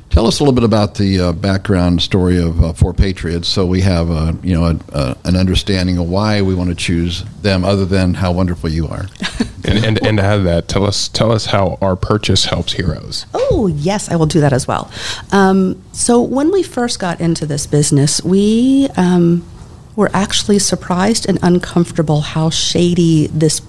Tell 0.09 0.27
us 0.27 0.39
a 0.39 0.43
little 0.43 0.53
bit 0.53 0.63
about 0.63 0.95
the 0.95 1.19
uh, 1.19 1.31
background 1.31 1.99
story 2.03 2.37
of 2.37 2.63
uh, 2.63 2.73
Four 2.73 2.93
Patriots, 2.93 3.47
so 3.47 3.65
we 3.65 3.81
have 3.81 4.11
uh, 4.11 4.33
you 4.43 4.53
know 4.53 4.65
a, 4.65 4.79
a, 4.95 5.17
an 5.25 5.35
understanding 5.35 5.97
of 5.97 6.07
why 6.07 6.43
we 6.43 6.53
want 6.53 6.69
to 6.69 6.75
choose 6.75 7.23
them, 7.41 7.65
other 7.65 7.85
than 7.85 8.13
how 8.13 8.31
wonderful 8.31 8.69
you 8.69 8.87
are. 8.87 9.05
And, 9.65 9.85
and 9.85 10.05
and 10.05 10.17
to 10.17 10.23
have 10.23 10.43
that, 10.43 10.67
tell 10.67 10.85
us 10.85 11.07
tell 11.07 11.31
us 11.31 11.45
how 11.45 11.77
our 11.81 11.95
purchase 11.95 12.43
helps 12.43 12.73
heroes. 12.73 13.25
Oh, 13.33 13.67
yes, 13.67 14.11
I 14.11 14.17
will 14.17 14.25
do 14.25 14.41
that 14.41 14.51
as 14.51 14.67
well. 14.67 14.91
Um, 15.31 15.81
so, 15.93 16.21
when 16.21 16.51
we 16.51 16.63
first 16.63 16.99
got 16.99 17.21
into 17.21 17.45
this 17.45 17.65
business, 17.65 18.21
we 18.25 18.89
um, 18.97 19.49
were 19.95 20.11
actually 20.13 20.59
surprised 20.59 21.29
and 21.29 21.39
uncomfortable 21.41 22.19
how 22.19 22.49
shady 22.49 23.27
this 23.27 23.61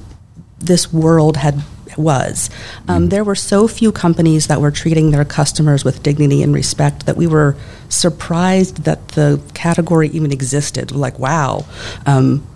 this 0.59 0.93
world 0.93 1.37
had 1.37 1.63
was. 1.97 2.51
Um, 2.89 3.09
there 3.09 3.25
were 3.25 3.35
so 3.35 3.69
few 3.69 3.93
companies 3.93 4.49
that 4.49 4.61
were 4.61 4.71
treating 4.71 5.11
their 5.11 5.25
customers 5.25 5.85
with 5.85 6.03
dignity 6.03 6.43
and 6.43 6.55
respect 6.55 7.07
that 7.07 7.17
we 7.17 7.27
were 7.27 7.57
surprised 7.89 8.85
that 8.85 9.09
the 9.09 9.41
category 9.55 10.09
even 10.09 10.33
existed. 10.33 10.93
Like, 10.93 11.19
wow. 11.19 11.65
Um, 12.07 12.47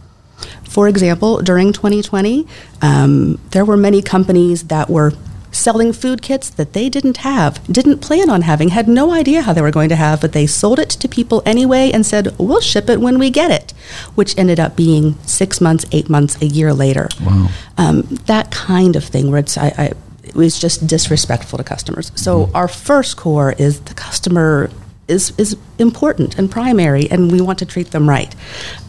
for 0.65 0.89
example, 0.89 1.41
during 1.43 1.73
2020, 1.73 2.47
um, 2.83 3.41
there 3.51 3.65
were 3.65 3.77
many 3.77 4.03
companies 4.03 4.65
that 4.65 4.89
were 4.89 5.13
selling 5.51 5.93
food 5.93 6.21
kits 6.23 6.51
that 6.51 6.73
they 6.73 6.89
didn't 6.89 7.19
have, 7.19 7.63
didn't 7.73 7.99
plan 8.01 8.29
on 8.31 8.43
having, 8.43 8.69
had 8.69 8.87
no 8.89 9.13
idea 9.13 9.43
how 9.43 9.53
they 9.53 9.63
were 9.63 9.71
going 9.71 9.89
to 9.89 9.97
have, 9.97 10.21
but 10.21 10.33
they 10.33 10.47
sold 10.47 10.79
it 10.79 10.91
to 10.91 11.09
people 11.09 11.43
anyway 11.47 11.91
and 11.93 12.05
said, 12.05 12.37
we'll 12.39 12.61
ship 12.61 12.89
it 12.91 13.01
when 13.01 13.19
we 13.19 13.31
get 13.31 13.51
it, 13.51 13.73
which 14.15 14.37
ended 14.39 14.61
up 14.61 14.77
being 14.77 15.15
six 15.25 15.61
months, 15.61 15.85
eight 15.93 16.09
months, 16.11 16.41
a 16.43 16.47
year 16.47 16.73
later. 16.75 17.09
Wow. 17.25 17.49
Um, 17.79 18.03
that 18.27 18.51
kind 18.51 18.95
of 18.97 19.05
thing 19.05 19.31
where 19.31 19.41
it's, 19.41 19.57
I, 19.57 19.73
I, 19.79 19.93
it 20.23 20.35
was 20.35 20.59
just 20.61 20.87
disrespectful 20.87 21.57
to 21.59 21.65
customers. 21.65 22.13
So 22.15 22.51
our 22.55 22.69
first 22.69 23.17
core 23.17 23.53
is 23.53 23.81
the 23.81 23.95
customer 23.95 24.71
is, 25.09 25.33
is 25.39 25.57
important 25.79 26.39
and 26.39 26.51
primary, 26.51 27.11
and 27.11 27.33
we 27.33 27.41
want 27.41 27.59
to 27.61 27.67
treat 27.67 27.91
them 27.93 28.07
right. 28.09 28.35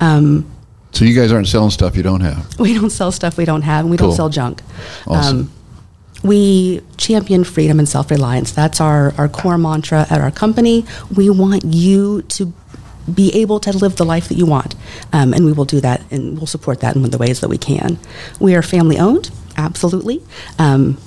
Um, 0.02 0.46
So 0.92 1.06
you 1.06 1.16
guys 1.16 1.32
aren't 1.32 1.48
selling 1.48 1.70
stuff 1.72 1.96
you 1.96 2.04
don't 2.04 2.20
have. 2.22 2.60
we 2.60 2.74
don't 2.74 2.90
sell 2.90 3.12
stuff 3.14 3.38
we 3.38 3.46
don't 3.46 3.62
have, 3.62 3.86
and 3.86 3.92
we 3.92 3.96
Cool. 3.98 4.10
don't 4.10 4.16
sell 4.18 4.28
junk. 4.30 4.62
Um, 5.08 5.16
Awesome. 5.16 5.52
We 6.24 6.82
champion 6.98 7.44
freedom 7.44 7.80
and 7.80 7.88
self 7.88 8.12
reliance. 8.12 8.52
That's 8.52 8.82
our, 8.82 9.14
our 9.18 9.30
core 9.30 9.58
mantra 9.58 10.06
at 10.10 10.20
our 10.20 10.32
company. 10.32 10.86
We 11.16 11.30
want 11.30 11.64
you 11.66 12.24
to 12.24 12.54
be 13.14 13.34
able 13.34 13.60
to 13.62 13.76
live 13.76 13.96
the 13.96 14.06
life 14.06 14.28
that 14.28 14.36
you 14.36 14.46
want, 14.46 14.76
um, 15.14 15.34
and 15.34 15.46
we 15.46 15.52
will 15.52 15.66
do 15.66 15.82
that, 15.82 16.02
and 16.12 16.38
we'll 16.38 16.48
support 16.48 16.82
that 16.82 16.96
in 16.96 17.02
the 17.04 17.18
ways 17.18 17.40
that 17.42 17.50
we 17.50 17.58
can. 17.58 17.98
We 18.40 18.56
are 18.56 18.62
family 18.62 19.00
owned, 19.00 19.32
absolutely. 19.58 20.22
Um, 20.60 20.98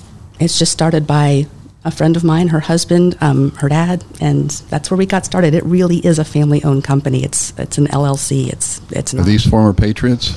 it's 0.40 0.58
just 0.58 0.72
started 0.72 1.06
by 1.06 1.46
a 1.84 1.90
friend 1.90 2.16
of 2.16 2.24
mine, 2.24 2.48
her 2.48 2.60
husband, 2.60 3.16
um, 3.20 3.52
her 3.52 3.68
dad, 3.68 4.04
and 4.20 4.50
that's 4.70 4.90
where 4.90 4.98
we 4.98 5.06
got 5.06 5.24
started. 5.24 5.54
It 5.54 5.64
really 5.64 5.98
is 5.98 6.18
a 6.18 6.24
family 6.24 6.62
owned 6.64 6.84
company. 6.84 7.24
It's 7.24 7.52
it's 7.58 7.78
an 7.78 7.86
LLC. 7.88 8.52
It's 8.52 8.80
it's 8.90 9.14
Are 9.14 9.22
these 9.22 9.46
former 9.46 9.72
patriots? 9.72 10.34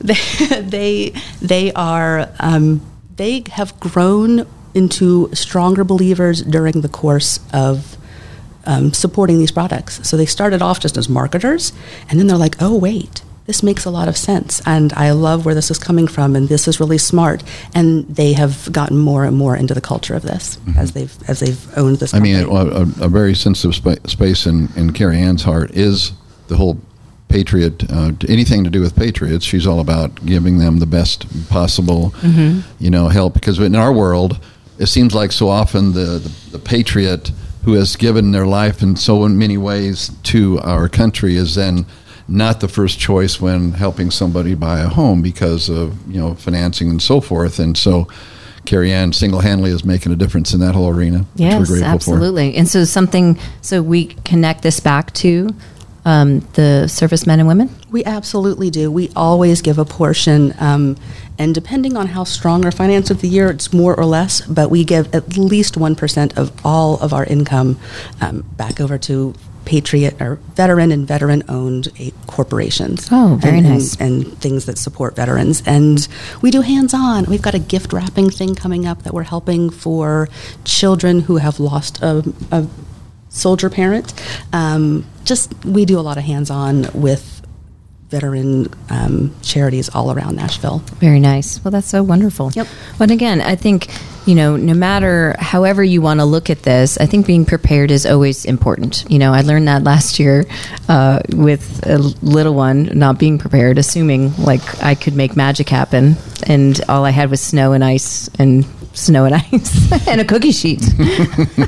they 0.00 0.14
they 0.60 1.14
they 1.40 1.72
are 1.72 2.28
um, 2.40 2.80
they 3.20 3.44
have 3.50 3.78
grown 3.78 4.46
into 4.72 5.28
stronger 5.34 5.84
believers 5.84 6.42
during 6.42 6.80
the 6.80 6.88
course 6.88 7.38
of 7.52 7.98
um, 8.64 8.94
supporting 8.94 9.38
these 9.38 9.52
products. 9.52 10.08
So 10.08 10.16
they 10.16 10.24
started 10.24 10.62
off 10.62 10.80
just 10.80 10.96
as 10.96 11.06
marketers, 11.06 11.74
and 12.08 12.18
then 12.18 12.28
they're 12.28 12.38
like, 12.38 12.56
"Oh 12.60 12.74
wait, 12.74 13.22
this 13.44 13.62
makes 13.62 13.84
a 13.84 13.90
lot 13.90 14.08
of 14.08 14.16
sense, 14.16 14.62
and 14.64 14.94
I 14.94 15.10
love 15.10 15.44
where 15.44 15.54
this 15.54 15.70
is 15.70 15.78
coming 15.78 16.08
from, 16.08 16.34
and 16.34 16.48
this 16.48 16.66
is 16.66 16.80
really 16.80 16.96
smart." 16.96 17.42
And 17.74 18.08
they 18.08 18.32
have 18.32 18.72
gotten 18.72 18.96
more 18.96 19.26
and 19.26 19.36
more 19.36 19.54
into 19.54 19.74
the 19.74 19.82
culture 19.82 20.14
of 20.14 20.22
this 20.22 20.56
as 20.78 20.92
they've 20.92 21.14
as 21.28 21.40
they've 21.40 21.78
owned 21.78 21.98
this. 21.98 22.12
Mm-hmm. 22.12 22.22
I 22.22 22.26
mean, 22.26 22.96
a, 22.96 23.04
a, 23.04 23.06
a 23.06 23.08
very 23.08 23.34
sensitive 23.34 23.74
spa- 23.74 24.08
space 24.08 24.46
in, 24.46 24.70
in 24.76 24.94
Carrie 24.94 25.18
Ann's 25.18 25.42
heart 25.42 25.72
is 25.72 26.12
the 26.48 26.56
whole 26.56 26.80
patriot. 27.30 27.90
Uh, 27.90 28.12
anything 28.28 28.64
to 28.64 28.70
do 28.70 28.80
with 28.80 28.94
patriots, 28.96 29.44
she's 29.44 29.66
all 29.66 29.80
about 29.80 30.24
giving 30.26 30.58
them 30.58 30.78
the 30.78 30.86
best 30.86 31.26
possible, 31.48 32.12
you 32.78 32.90
know, 32.90 33.08
help. 33.08 33.34
Because 33.34 33.58
in 33.58 33.74
our 33.74 33.92
world, 33.92 34.38
it 34.78 34.86
seems 34.86 35.14
like 35.14 35.32
so 35.32 35.48
often 35.48 35.92
the, 35.92 36.18
the, 36.18 36.50
the 36.52 36.58
patriot 36.58 37.32
who 37.64 37.74
has 37.74 37.96
given 37.96 38.32
their 38.32 38.46
life 38.46 38.82
in 38.82 38.96
so 38.96 39.28
many 39.28 39.56
ways 39.56 40.10
to 40.24 40.58
our 40.60 40.88
country 40.88 41.36
is 41.36 41.54
then 41.54 41.86
not 42.26 42.60
the 42.60 42.68
first 42.68 42.98
choice 42.98 43.40
when 43.40 43.72
helping 43.72 44.10
somebody 44.10 44.54
buy 44.54 44.80
a 44.80 44.88
home 44.88 45.20
because 45.20 45.68
of 45.68 45.96
you 46.10 46.20
know 46.20 46.34
financing 46.34 46.88
and 46.88 47.02
so 47.02 47.20
forth. 47.20 47.58
And 47.58 47.76
so, 47.76 48.08
Carrie 48.64 48.92
Ann 48.92 49.12
single-handedly 49.12 49.70
is 49.70 49.84
making 49.84 50.12
a 50.12 50.16
difference 50.16 50.54
in 50.54 50.60
that 50.60 50.74
whole 50.74 50.88
arena. 50.88 51.24
Yes, 51.34 51.68
grateful 51.68 51.88
for. 51.88 51.94
absolutely. 51.94 52.54
And 52.56 52.68
so 52.68 52.84
something, 52.84 53.38
so 53.62 53.82
we 53.82 54.06
connect 54.24 54.62
this 54.62 54.80
back 54.80 55.12
to 55.14 55.50
um, 56.04 56.40
the 56.54 56.88
servicemen 56.88 57.40
and 57.40 57.48
women. 57.48 57.70
We 57.90 58.04
absolutely 58.04 58.70
do. 58.70 58.90
We 58.90 59.10
always 59.14 59.62
give 59.62 59.78
a 59.78 59.84
portion, 59.84 60.54
um, 60.58 60.96
and 61.38 61.54
depending 61.54 61.96
on 61.96 62.08
how 62.08 62.24
strong 62.24 62.64
our 62.64 62.70
finance 62.72 63.10
of 63.10 63.20
the 63.20 63.28
year, 63.28 63.50
it's 63.50 63.72
more 63.72 63.94
or 63.94 64.04
less, 64.04 64.40
but 64.42 64.70
we 64.70 64.84
give 64.84 65.14
at 65.14 65.36
least 65.36 65.74
1% 65.74 66.36
of 66.36 66.52
all 66.64 66.98
of 67.00 67.12
our 67.12 67.24
income 67.24 67.78
um, 68.20 68.44
back 68.56 68.80
over 68.80 68.98
to 68.98 69.34
Patriot 69.64 70.20
or 70.20 70.36
veteran 70.54 70.90
and 70.90 71.06
veteran 71.06 71.42
owned 71.48 71.88
corporations. 72.26 73.08
Oh, 73.12 73.38
very 73.40 73.58
and, 73.58 73.66
and- 73.66 73.74
nice. 73.76 73.96
And, 74.00 74.38
things 74.40 74.64
that 74.66 74.78
support 74.78 75.16
veterans. 75.16 75.62
And 75.66 76.08
we 76.40 76.50
do 76.50 76.62
hands 76.62 76.94
on. 76.94 77.24
We've 77.26 77.42
got 77.42 77.54
a 77.54 77.58
gift 77.58 77.92
wrapping 77.92 78.30
thing 78.30 78.54
coming 78.54 78.86
up 78.86 79.02
that 79.02 79.12
we're 79.12 79.22
helping 79.24 79.68
for 79.70 80.28
children 80.64 81.20
who 81.20 81.36
have 81.36 81.60
lost 81.60 82.00
a, 82.02 82.24
a 82.50 82.66
soldier 83.28 83.68
parent. 83.70 84.14
Um, 84.52 85.06
just 85.24 85.52
we 85.64 85.84
do 85.84 85.98
a 85.98 86.02
lot 86.02 86.16
of 86.18 86.24
hands-on 86.24 86.86
with 86.94 87.40
veteran 88.10 88.66
um, 88.88 89.32
charities 89.40 89.88
all 89.88 90.10
around 90.10 90.34
Nashville. 90.34 90.78
Very 90.98 91.20
nice. 91.20 91.62
Well, 91.64 91.70
that's 91.70 91.86
so 91.86 92.02
wonderful. 92.02 92.50
Yep. 92.52 92.66
But 92.98 93.12
again, 93.12 93.40
I 93.40 93.54
think, 93.54 93.86
you 94.26 94.34
know, 94.34 94.56
no 94.56 94.74
matter 94.74 95.36
however 95.38 95.84
you 95.84 96.02
want 96.02 96.18
to 96.18 96.26
look 96.26 96.50
at 96.50 96.64
this, 96.64 96.98
I 96.98 97.06
think 97.06 97.24
being 97.24 97.44
prepared 97.44 97.92
is 97.92 98.06
always 98.06 98.44
important. 98.44 99.04
You 99.08 99.20
know, 99.20 99.32
I 99.32 99.42
learned 99.42 99.68
that 99.68 99.84
last 99.84 100.18
year 100.18 100.44
uh, 100.88 101.20
with 101.28 101.86
a 101.86 101.98
little 101.98 102.54
one 102.54 102.90
not 102.98 103.16
being 103.20 103.38
prepared, 103.38 103.78
assuming 103.78 104.34
like 104.38 104.82
I 104.82 104.96
could 104.96 105.14
make 105.14 105.36
magic 105.36 105.68
happen. 105.68 106.16
And 106.48 106.80
all 106.88 107.04
I 107.04 107.10
had 107.10 107.30
was 107.30 107.40
snow 107.40 107.72
and 107.74 107.84
ice 107.84 108.28
and 108.40 108.66
snow 108.92 109.24
and 109.24 109.34
ice 109.34 109.92
and 110.08 110.20
a 110.20 110.24
cookie 110.24 110.52
sheet. 110.52 110.82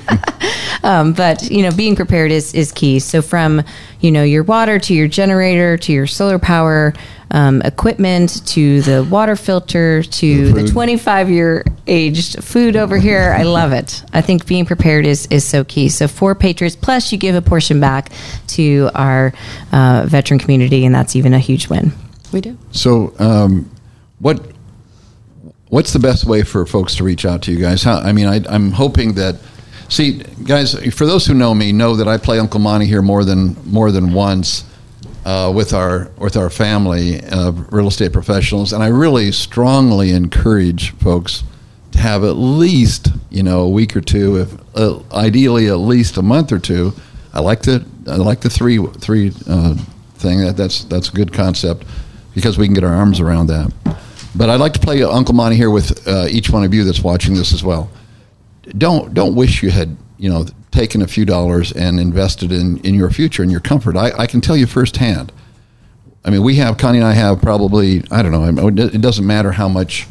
um, 0.82 1.12
but 1.12 1.50
you 1.50 1.62
know, 1.62 1.70
being 1.70 1.96
prepared 1.96 2.30
is 2.30 2.54
is 2.54 2.72
key. 2.72 2.98
So 2.98 3.22
from 3.22 3.62
you 4.00 4.11
know 4.11 4.22
your 4.22 4.42
water 4.42 4.78
to 4.78 4.94
your 4.94 5.08
generator 5.08 5.76
to 5.78 5.92
your 5.92 6.06
solar 6.06 6.38
power 6.38 6.94
um, 7.32 7.62
equipment 7.62 8.46
to 8.48 8.82
the 8.82 9.02
water 9.04 9.37
filter 9.37 10.02
to 10.02 10.52
the, 10.52 10.61
food. 10.61 10.70
25 10.70 11.30
year 11.30 11.64
aged 11.87 12.44
food 12.44 12.76
over 12.76 12.98
here. 12.98 13.35
I 13.37 13.42
love 13.42 13.72
it. 13.72 14.04
I 14.12 14.20
think 14.20 14.46
being 14.46 14.66
prepared 14.66 15.06
is 15.06 15.26
is 15.26 15.44
so 15.44 15.64
key. 15.64 15.88
So 15.88 16.06
Four 16.08 16.35
Patriots, 16.35 16.76
plus 16.76 17.11
you 17.11 17.18
give 17.18 17.35
a 17.35 17.42
portion 17.42 17.80
back 17.80 18.12
to 18.48 18.90
our 18.94 19.32
uh, 19.72 20.04
veteran 20.06 20.38
community, 20.38 20.85
and 20.85 20.94
that's 20.94 21.16
even 21.16 21.32
a 21.32 21.38
huge 21.38 21.68
win. 21.68 21.92
We 22.32 22.40
do. 22.40 22.56
So, 22.70 23.14
um, 23.18 23.70
what 24.18 24.40
what's 25.72 25.94
the 25.94 25.98
best 25.98 26.26
way 26.26 26.42
for 26.42 26.66
folks 26.66 26.94
to 26.96 27.02
reach 27.02 27.24
out 27.24 27.40
to 27.40 27.50
you 27.50 27.58
guys? 27.58 27.82
How, 27.82 27.96
I 27.96 28.12
mean, 28.12 28.26
I, 28.26 28.40
I'm 28.48 28.72
hoping 28.72 29.14
that. 29.14 29.37
See, 29.88 30.22
guys, 30.44 30.74
for 30.94 31.06
those 31.06 31.26
who 31.26 31.35
know 31.35 31.54
me, 31.54 31.72
know 31.72 31.96
that 31.96 32.06
I 32.06 32.18
play 32.18 32.38
Uncle 32.38 32.61
Monty 32.61 32.87
here 32.87 33.02
more 33.02 33.24
than 33.24 33.56
more 33.64 33.90
than 33.90 34.12
once 34.12 34.64
uh, 35.24 35.50
with 35.54 35.72
our 35.72 36.11
with 36.18 36.37
our 36.37 36.50
family 36.50 37.24
of 37.24 37.72
real 37.72 37.88
estate 37.88 38.12
professionals, 38.12 38.72
and 38.72 38.82
I 38.82 38.88
really 38.88 39.32
strongly 39.32 40.11
encourage 40.11 40.92
folks 40.92 41.42
to 41.92 41.98
have 41.98 42.22
at 42.22 42.37
least 42.37 43.08
you 43.30 43.42
know 43.42 43.61
a 43.61 43.68
week 43.68 43.96
or 43.96 44.02
two, 44.02 44.37
if 44.37 44.76
uh, 44.76 45.00
ideally 45.12 45.68
at 45.68 45.76
least 45.76 46.16
a 46.18 46.22
month 46.22 46.52
or 46.52 46.58
two. 46.58 46.92
I 47.32 47.40
like 47.40 47.62
the 47.62 47.85
I 48.06 48.16
like 48.16 48.40
the 48.40 48.50
three 48.50 48.78
three 48.98 49.32
uh, 49.48 49.74
thing. 50.16 50.40
That 50.40 50.56
that's 50.56 50.85
that's 50.85 51.08
a 51.08 51.12
good 51.12 51.32
concept 51.32 51.87
because 52.35 52.58
we 52.58 52.66
can 52.66 52.74
get 52.74 52.85
our 52.85 52.94
arms 52.94 53.20
around 53.20 53.46
that. 53.46 53.72
But 54.34 54.48
I'd 54.48 54.60
like 54.60 54.72
to 54.74 54.80
play 54.80 55.02
Uncle 55.02 55.34
Monty 55.34 55.56
here 55.56 55.70
with 55.70 56.06
uh, 56.08 56.26
each 56.30 56.50
one 56.50 56.64
of 56.64 56.72
you 56.72 56.84
that's 56.84 57.02
watching 57.02 57.34
this 57.34 57.52
as 57.52 57.62
well. 57.62 57.90
Don't 58.78 59.12
don't 59.12 59.34
wish 59.34 59.62
you 59.62 59.70
had 59.70 59.96
you 60.18 60.30
know 60.30 60.46
taken 60.70 61.02
a 61.02 61.06
few 61.06 61.24
dollars 61.24 61.72
and 61.72 62.00
invested 62.00 62.50
in 62.52 62.78
in 62.78 62.94
your 62.94 63.10
future 63.10 63.42
and 63.42 63.50
your 63.50 63.60
comfort. 63.60 63.96
I, 63.96 64.12
I 64.16 64.26
can 64.26 64.40
tell 64.40 64.56
you 64.56 64.66
firsthand. 64.66 65.32
I 66.24 66.30
mean, 66.30 66.42
we 66.42 66.56
have 66.56 66.78
Connie 66.78 66.98
and 66.98 67.06
I 67.06 67.12
have 67.12 67.42
probably 67.42 68.04
I 68.10 68.22
don't 68.22 68.32
know. 68.32 68.68
It 68.68 69.00
doesn't 69.00 69.26
matter 69.26 69.52
how 69.52 69.68
much 69.68 70.06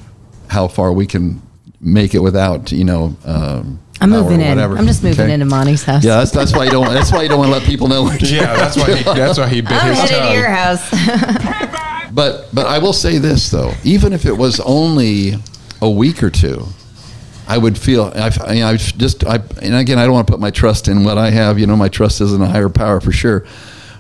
how 0.50 0.68
far 0.68 0.92
we 0.92 1.08
can 1.08 1.42
make 1.82 2.14
it 2.16 2.20
without 2.20 2.72
you 2.72 2.84
know. 2.84 3.16
Um, 3.26 3.80
I'm 4.00 4.10
moving 4.10 4.42
in. 4.42 4.50
whatever. 4.50 4.78
I'm 4.78 4.88
just 4.88 5.04
moving 5.04 5.26
Okay? 5.26 5.34
into 5.34 5.46
Monty's 5.46 5.84
house. 5.84 6.04
Yeah, 6.04 6.18
that's, 6.18 6.32
that's 6.32 6.54
why 6.56 6.64
you 6.64 6.72
don't. 6.72 6.92
That's 6.92 7.12
why 7.12 7.22
you 7.22 7.30
don't 7.30 7.38
want 7.38 7.50
to 7.52 7.58
let 7.60 7.64
people 7.68 7.88
know. 7.88 8.10
Yeah, 8.22 8.56
that's 8.56 8.76
why 8.76 8.96
he, 8.96 9.04
that's 9.04 9.38
why 9.38 9.48
he 9.48 9.62
bit 9.62 9.72
I'm 9.74 9.90
his 9.90 10.00
headed 10.00 10.18
tongue. 10.18 10.28
to 10.32 10.38
your 10.40 10.50
house. 10.50 11.78
But 12.14 12.50
but 12.54 12.66
I 12.66 12.80
will 12.80 12.92
say 12.94 13.20
this 13.20 13.50
though, 13.52 13.72
even 13.86 14.12
if 14.12 14.26
it 14.26 14.34
was 14.34 14.60
only 14.60 15.36
a 15.82 15.90
week 15.90 16.22
or 16.22 16.30
two, 16.30 16.66
I 17.48 17.58
would 17.58 17.78
feel 17.78 18.12
I've, 18.14 18.42
I 18.42 18.54
mean, 18.56 18.64
I've 18.64 18.80
just 18.98 19.26
I 19.26 19.36
and 19.62 19.74
again 19.76 19.98
I 19.98 20.04
don't 20.04 20.14
want 20.14 20.28
to 20.28 20.34
put 20.34 20.42
my 20.42 20.52
trust 20.52 20.90
in 20.90 21.06
what 21.06 21.18
I 21.18 21.30
have. 21.30 21.58
You 21.58 21.68
know, 21.68 21.78
my 21.78 21.88
trust 21.88 22.20
is 22.20 22.34
in 22.34 22.42
a 22.42 22.48
higher 22.48 22.68
power 22.68 23.00
for 23.00 23.14
sure, 23.14 23.46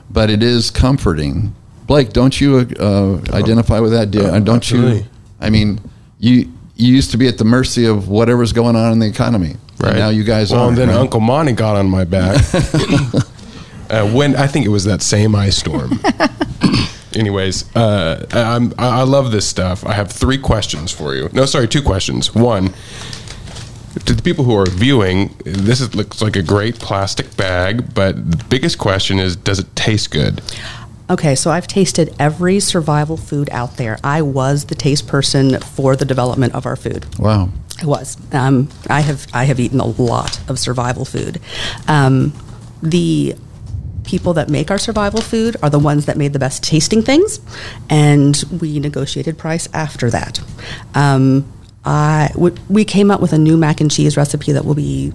but 0.09 0.29
it 0.29 0.43
is 0.43 0.69
comforting. 0.71 1.55
Blake, 1.87 2.09
don't 2.11 2.39
you 2.41 2.67
uh, 2.79 3.21
identify 3.31 3.79
with 3.79 3.91
that? 3.93 4.11
Do, 4.11 4.39
don't 4.41 4.69
you? 4.69 5.03
I 5.39 5.49
mean, 5.49 5.79
you 6.19 6.51
you 6.75 6.93
used 6.95 7.11
to 7.11 7.17
be 7.17 7.27
at 7.27 7.37
the 7.37 7.45
mercy 7.45 7.85
of 7.85 8.07
whatever's 8.07 8.53
going 8.53 8.75
on 8.75 8.91
in 8.91 8.99
the 8.99 9.07
economy. 9.07 9.51
And 9.51 9.59
Right. 9.87 9.95
now 9.95 10.09
you 10.09 10.23
guys 10.23 10.51
well, 10.51 10.65
are. 10.65 10.69
and 10.69 10.77
then 10.77 10.89
Uncle 10.89 11.19
Monty 11.19 11.53
got 11.53 11.75
on 11.75 11.89
my 11.89 12.03
back. 12.03 12.41
uh, 13.89 14.07
when 14.11 14.35
I 14.35 14.47
think 14.47 14.65
it 14.65 14.69
was 14.69 14.85
that 14.85 15.01
same 15.01 15.35
ice 15.35 15.57
storm. 15.57 15.99
Anyways, 17.13 17.75
uh, 17.75 18.25
I- 18.31 18.55
I'm, 18.55 18.73
I 18.77 19.01
I 19.01 19.03
love 19.03 19.31
this 19.31 19.45
stuff. 19.47 19.85
I 19.85 19.93
have 19.93 20.09
three 20.11 20.37
questions 20.37 20.91
for 20.91 21.13
you. 21.13 21.29
No, 21.33 21.45
sorry, 21.45 21.67
two 21.67 21.81
questions. 21.81 22.33
One, 22.33 22.73
to 24.05 24.13
the 24.13 24.21
people 24.21 24.45
who 24.45 24.55
are 24.55 24.65
viewing, 24.65 25.35
this 25.43 25.81
is, 25.81 25.93
looks 25.93 26.21
like 26.21 26.37
a 26.37 26.41
great 26.41 26.79
plastic 26.79 27.35
bag, 27.35 27.93
but 27.93 28.15
the 28.31 28.41
biggest 28.45 28.77
question 28.77 29.19
is, 29.19 29.35
does 29.35 29.59
it 29.59 29.75
taste 29.75 30.11
good? 30.11 30.41
Okay, 31.11 31.35
so 31.35 31.51
I've 31.51 31.67
tasted 31.67 32.15
every 32.19 32.61
survival 32.61 33.17
food 33.17 33.49
out 33.51 33.75
there. 33.75 33.99
I 34.01 34.21
was 34.21 34.65
the 34.65 34.75
taste 34.75 35.07
person 35.07 35.59
for 35.59 35.97
the 35.97 36.05
development 36.05 36.55
of 36.55 36.65
our 36.65 36.77
food. 36.77 37.05
Wow. 37.19 37.49
I 37.81 37.85
was. 37.85 38.15
Um, 38.31 38.69
I 38.89 39.01
have. 39.01 39.27
I 39.33 39.43
have 39.43 39.59
eaten 39.59 39.81
a 39.81 39.85
lot 39.85 40.39
of 40.49 40.57
survival 40.57 41.03
food. 41.03 41.41
Um, 41.89 42.31
the 42.81 43.35
people 44.05 44.33
that 44.33 44.49
make 44.49 44.71
our 44.71 44.77
survival 44.77 45.19
food 45.19 45.57
are 45.61 45.69
the 45.69 45.79
ones 45.79 46.05
that 46.05 46.15
made 46.15 46.31
the 46.31 46.39
best 46.39 46.63
tasting 46.63 47.01
things, 47.01 47.41
and 47.89 48.41
we 48.61 48.79
negotiated 48.79 49.37
price 49.37 49.67
after 49.73 50.09
that. 50.11 50.39
Um, 50.95 51.51
I 51.83 52.29
w- 52.33 52.55
we 52.69 52.85
came 52.85 53.11
up 53.11 53.19
with 53.19 53.33
a 53.33 53.37
new 53.37 53.57
mac 53.57 53.81
and 53.81 53.91
cheese 53.91 54.15
recipe 54.15 54.53
that 54.53 54.63
we'll 54.63 54.75
be 54.75 55.11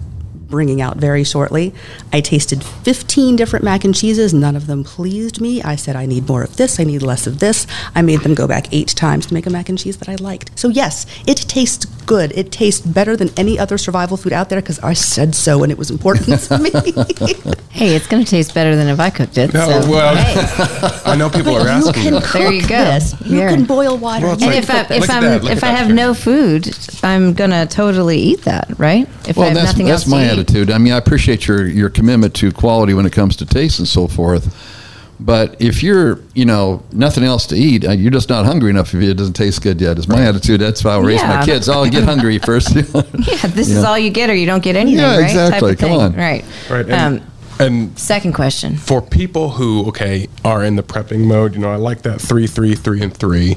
bringing 0.49 0.81
out 0.81 0.97
very 0.97 1.25
shortly. 1.25 1.75
I 2.13 2.21
tasted 2.21 2.63
15 2.65 3.37
different 3.37 3.65
mac 3.65 3.85
and 3.85 3.95
cheeses. 3.95 4.33
None 4.33 4.57
of 4.57 4.67
them 4.67 4.85
pleased 4.85 5.41
me. 5.41 5.63
I 5.63 5.77
said, 5.77 5.97
I 5.97 6.07
need 6.07 6.29
more 6.29 6.43
of 6.43 6.57
this. 6.57 6.79
I 6.79 6.85
need 6.85 7.03
less 7.03 7.27
of 7.27 7.39
this. 7.41 7.67
I 7.95 8.03
made 8.03 8.21
them 8.21 8.35
go 8.35 8.47
back 8.47 8.73
eight 8.73 8.89
times 8.89 9.27
to 9.27 9.35
make 9.35 9.47
a 9.47 9.51
mac 9.51 9.69
and 9.69 9.79
cheese 9.79 9.97
that 9.99 10.09
I 10.09 10.15
liked. 10.17 10.57
So, 10.59 10.69
yes, 10.69 11.07
it 11.27 11.37
tastes 11.37 11.85
good. 11.85 12.33
It 12.37 12.53
tastes 12.53 12.85
better 12.87 13.17
than 13.17 13.31
any 13.37 13.59
other 13.59 13.77
survival 13.79 14.17
food 14.17 14.33
out 14.33 14.49
there 14.49 14.61
because 14.61 14.79
I 14.81 14.93
said 14.93 15.35
so 15.35 15.63
and 15.63 15.73
it 15.73 15.79
was 15.79 15.91
important 15.91 16.39
to 16.43 16.59
me. 16.59 16.71
hey, 17.71 17.95
it's 17.97 18.07
going 18.07 18.25
to 18.25 18.31
taste 18.31 18.55
better 18.55 18.77
than 18.77 18.89
if 18.89 19.01
I 19.01 19.11
cooked 19.11 19.39
it. 19.39 19.53
No, 19.53 19.81
so, 19.83 19.91
well, 19.91 20.15
hey. 20.17 21.01
I 21.05 21.17
know 21.17 21.29
people 21.29 21.57
are 21.57 21.63
you 21.63 21.69
asking. 21.69 21.93
can 22.05 22.15
me. 22.15 22.21
cook 22.21 22.33
There 22.33 22.53
you 22.53 22.63
go. 22.67 22.85
this. 22.85 23.15
You 23.25 23.39
Yeah. 23.39 23.51
can 23.51 23.65
boil 23.65 23.99
water. 23.99 24.27
Well, 24.27 24.39
You 24.39 24.47
And 24.47 24.55
like- 24.55 24.67
can 24.67 24.87
if 24.87 24.91
I 24.93 24.95
if 24.97 25.11
I'm 25.11 25.23
that, 25.23 25.45
if 25.45 25.65
I 25.65 25.69
have 25.69 25.87
here. 25.87 25.97
no 25.97 26.15
food, 26.15 26.77
I'm 27.03 27.33
gonna 27.35 27.67
totally 27.67 28.19
eat 28.19 28.43
that, 28.45 28.69
right? 28.79 29.09
If 29.29 29.37
I 29.37 29.41
Well, 29.41 29.49
have 29.49 29.55
that's, 29.57 29.67
nothing 29.73 29.87
that's 29.87 30.03
else 30.05 30.11
my 30.11 30.27
to 30.29 30.33
eat. 30.35 30.36
Attitude. 30.39 30.71
I 30.71 30.79
mean, 30.79 30.93
I 30.93 30.99
appreciate 30.99 31.47
your, 31.47 31.67
your 31.67 31.91
commitment 31.91 32.35
to 32.37 32.53
quality 32.53 32.95
when 32.95 33.07
it 33.07 33.13
comes 33.13 33.37
to 33.37 33.47
taste 33.47 33.79
and 33.79 33.89
so 33.89 34.07
forth. 34.09 34.73
But 35.19 35.61
if 35.63 35.83
you're, 35.83 36.21
you 36.35 36.45
know, 36.45 36.83
nothing 36.93 37.25
else 37.25 37.47
to 37.47 37.57
eat, 37.57 37.87
uh, 37.87 37.93
you're 37.93 38.11
just 38.11 38.29
not 38.29 38.45
hungry 38.45 38.69
enough 38.69 38.93
if 38.93 39.01
it 39.01 39.15
doesn't 39.15 39.33
taste 39.33 39.63
good 39.63 39.81
yet. 39.81 39.99
Is 39.99 40.09
my 40.09 40.21
attitude. 40.27 40.61
That's 40.61 40.83
how 40.83 41.01
I 41.01 41.03
raise 41.03 41.23
Yeah. 41.23 41.39
my 41.39 41.45
kids. 41.45 41.71
I'll 41.71 41.89
get 41.89 42.05
hungry 42.05 42.39
first. 42.51 42.75
Yeah, 42.75 42.83
this 42.83 43.71
is 43.71 43.83
all 43.83 43.99
you 43.99 44.11
get, 44.11 44.29
or 44.29 44.35
you 44.35 44.45
don't 44.45 44.63
get 44.63 44.77
anything. 44.77 44.99
Yeah, 44.99 45.17
right? 45.17 45.23
exactly. 45.25 45.71
Type 45.71 45.73
of 45.75 45.79
Come 45.81 45.91
thing. 45.91 46.01
on. 46.01 46.13
Right. 46.17 46.45
Right. 46.69 46.87
And, 46.89 47.21
Um, 47.21 47.27
and 47.59 47.99
second 47.99 48.35
question. 48.35 48.77
for 48.77 49.01
people 49.01 49.53
who 49.53 49.87
okay 49.89 50.29
are 50.45 50.63
in 50.63 50.77
the 50.77 50.83
prepping 50.83 51.21
mode, 51.21 51.55
you 51.55 51.61
know, 51.61 51.71
I 51.71 51.77
like 51.77 52.03
that 52.03 52.21
three, 52.21 52.47
three, 52.47 52.75
three, 52.75 53.01
and 53.01 53.17
three. 53.17 53.57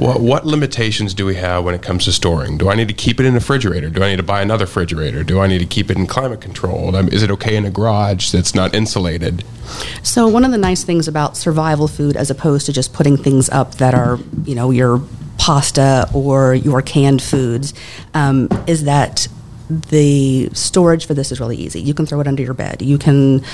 What 0.00 0.22
what 0.22 0.46
limitations 0.46 1.12
do 1.12 1.26
we 1.26 1.34
have 1.34 1.62
when 1.62 1.74
it 1.74 1.82
comes 1.82 2.06
to 2.06 2.12
storing? 2.12 2.56
Do 2.56 2.70
I 2.70 2.74
need 2.74 2.88
to 2.88 2.94
keep 2.94 3.20
it 3.20 3.26
in 3.26 3.32
a 3.32 3.34
refrigerator? 3.34 3.90
Do 3.90 4.02
I 4.02 4.08
need 4.08 4.16
to 4.16 4.22
buy 4.22 4.40
another 4.40 4.64
refrigerator? 4.64 5.22
Do 5.22 5.40
I 5.40 5.46
need 5.46 5.58
to 5.58 5.66
keep 5.66 5.90
it 5.90 5.98
in 5.98 6.06
climate 6.06 6.40
controlled? 6.40 6.94
Is 7.12 7.22
it 7.22 7.30
okay 7.32 7.54
in 7.54 7.66
a 7.66 7.70
garage 7.70 8.32
that's 8.32 8.54
not 8.54 8.74
insulated? 8.74 9.44
So 10.02 10.26
one 10.26 10.42
of 10.42 10.52
the 10.52 10.58
nice 10.58 10.84
things 10.84 11.06
about 11.06 11.36
survival 11.36 11.86
food, 11.86 12.16
as 12.16 12.30
opposed 12.30 12.64
to 12.64 12.72
just 12.72 12.94
putting 12.94 13.18
things 13.18 13.50
up 13.50 13.74
that 13.74 13.92
are, 13.92 14.18
you 14.44 14.54
know, 14.54 14.70
your 14.70 15.02
pasta 15.36 16.08
or 16.14 16.54
your 16.54 16.80
canned 16.80 17.20
foods, 17.20 17.74
um, 18.14 18.48
is 18.66 18.84
that 18.84 19.28
the 19.68 20.48
storage 20.54 21.04
for 21.04 21.12
this 21.12 21.30
is 21.30 21.40
really 21.40 21.56
easy. 21.56 21.78
You 21.78 21.92
can 21.92 22.06
throw 22.06 22.20
it 22.20 22.26
under 22.26 22.42
your 22.42 22.54
bed. 22.54 22.80
You 22.80 22.96
can. 22.96 23.44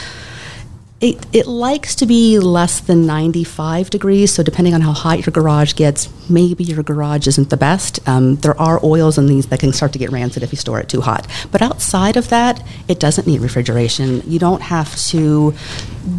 It, 0.99 1.27
it 1.35 1.47
likes 1.47 1.95
to 1.97 2.07
be 2.07 2.39
less 2.39 2.81
than 2.81 3.05
95 3.05 3.91
degrees, 3.91 4.33
so 4.33 4.43
depending 4.43 4.73
on 4.73 4.81
how 4.81 4.93
hot 4.93 5.27
your 5.27 5.31
garage 5.31 5.75
gets, 5.75 6.09
maybe 6.31 6.65
your 6.65 6.83
garage 6.83 7.27
isn't 7.27 7.51
the 7.51 7.57
best. 7.59 8.01
Um, 8.09 8.37
there 8.37 8.59
are 8.59 8.81
oils 8.83 9.19
in 9.19 9.27
these 9.27 9.47
that 9.49 9.61
can 9.61 9.75
start 9.75 9.93
to 9.93 9.99
get 9.99 10.11
rancid 10.11 10.43
if 10.43 10.53
you 10.53 10.57
store 10.57 10.81
it 10.81 10.89
too 10.89 11.03
hot. 11.03 11.27
But 11.53 11.61
outside 11.61 12.17
of 12.17 12.31
that, 12.31 12.67
it 12.89 12.99
doesn't 12.99 13.27
need 13.27 13.43
refrigeration. 13.43 14.23
You 14.25 14.39
don't 14.39 14.63
have 14.63 14.97
to 15.09 15.55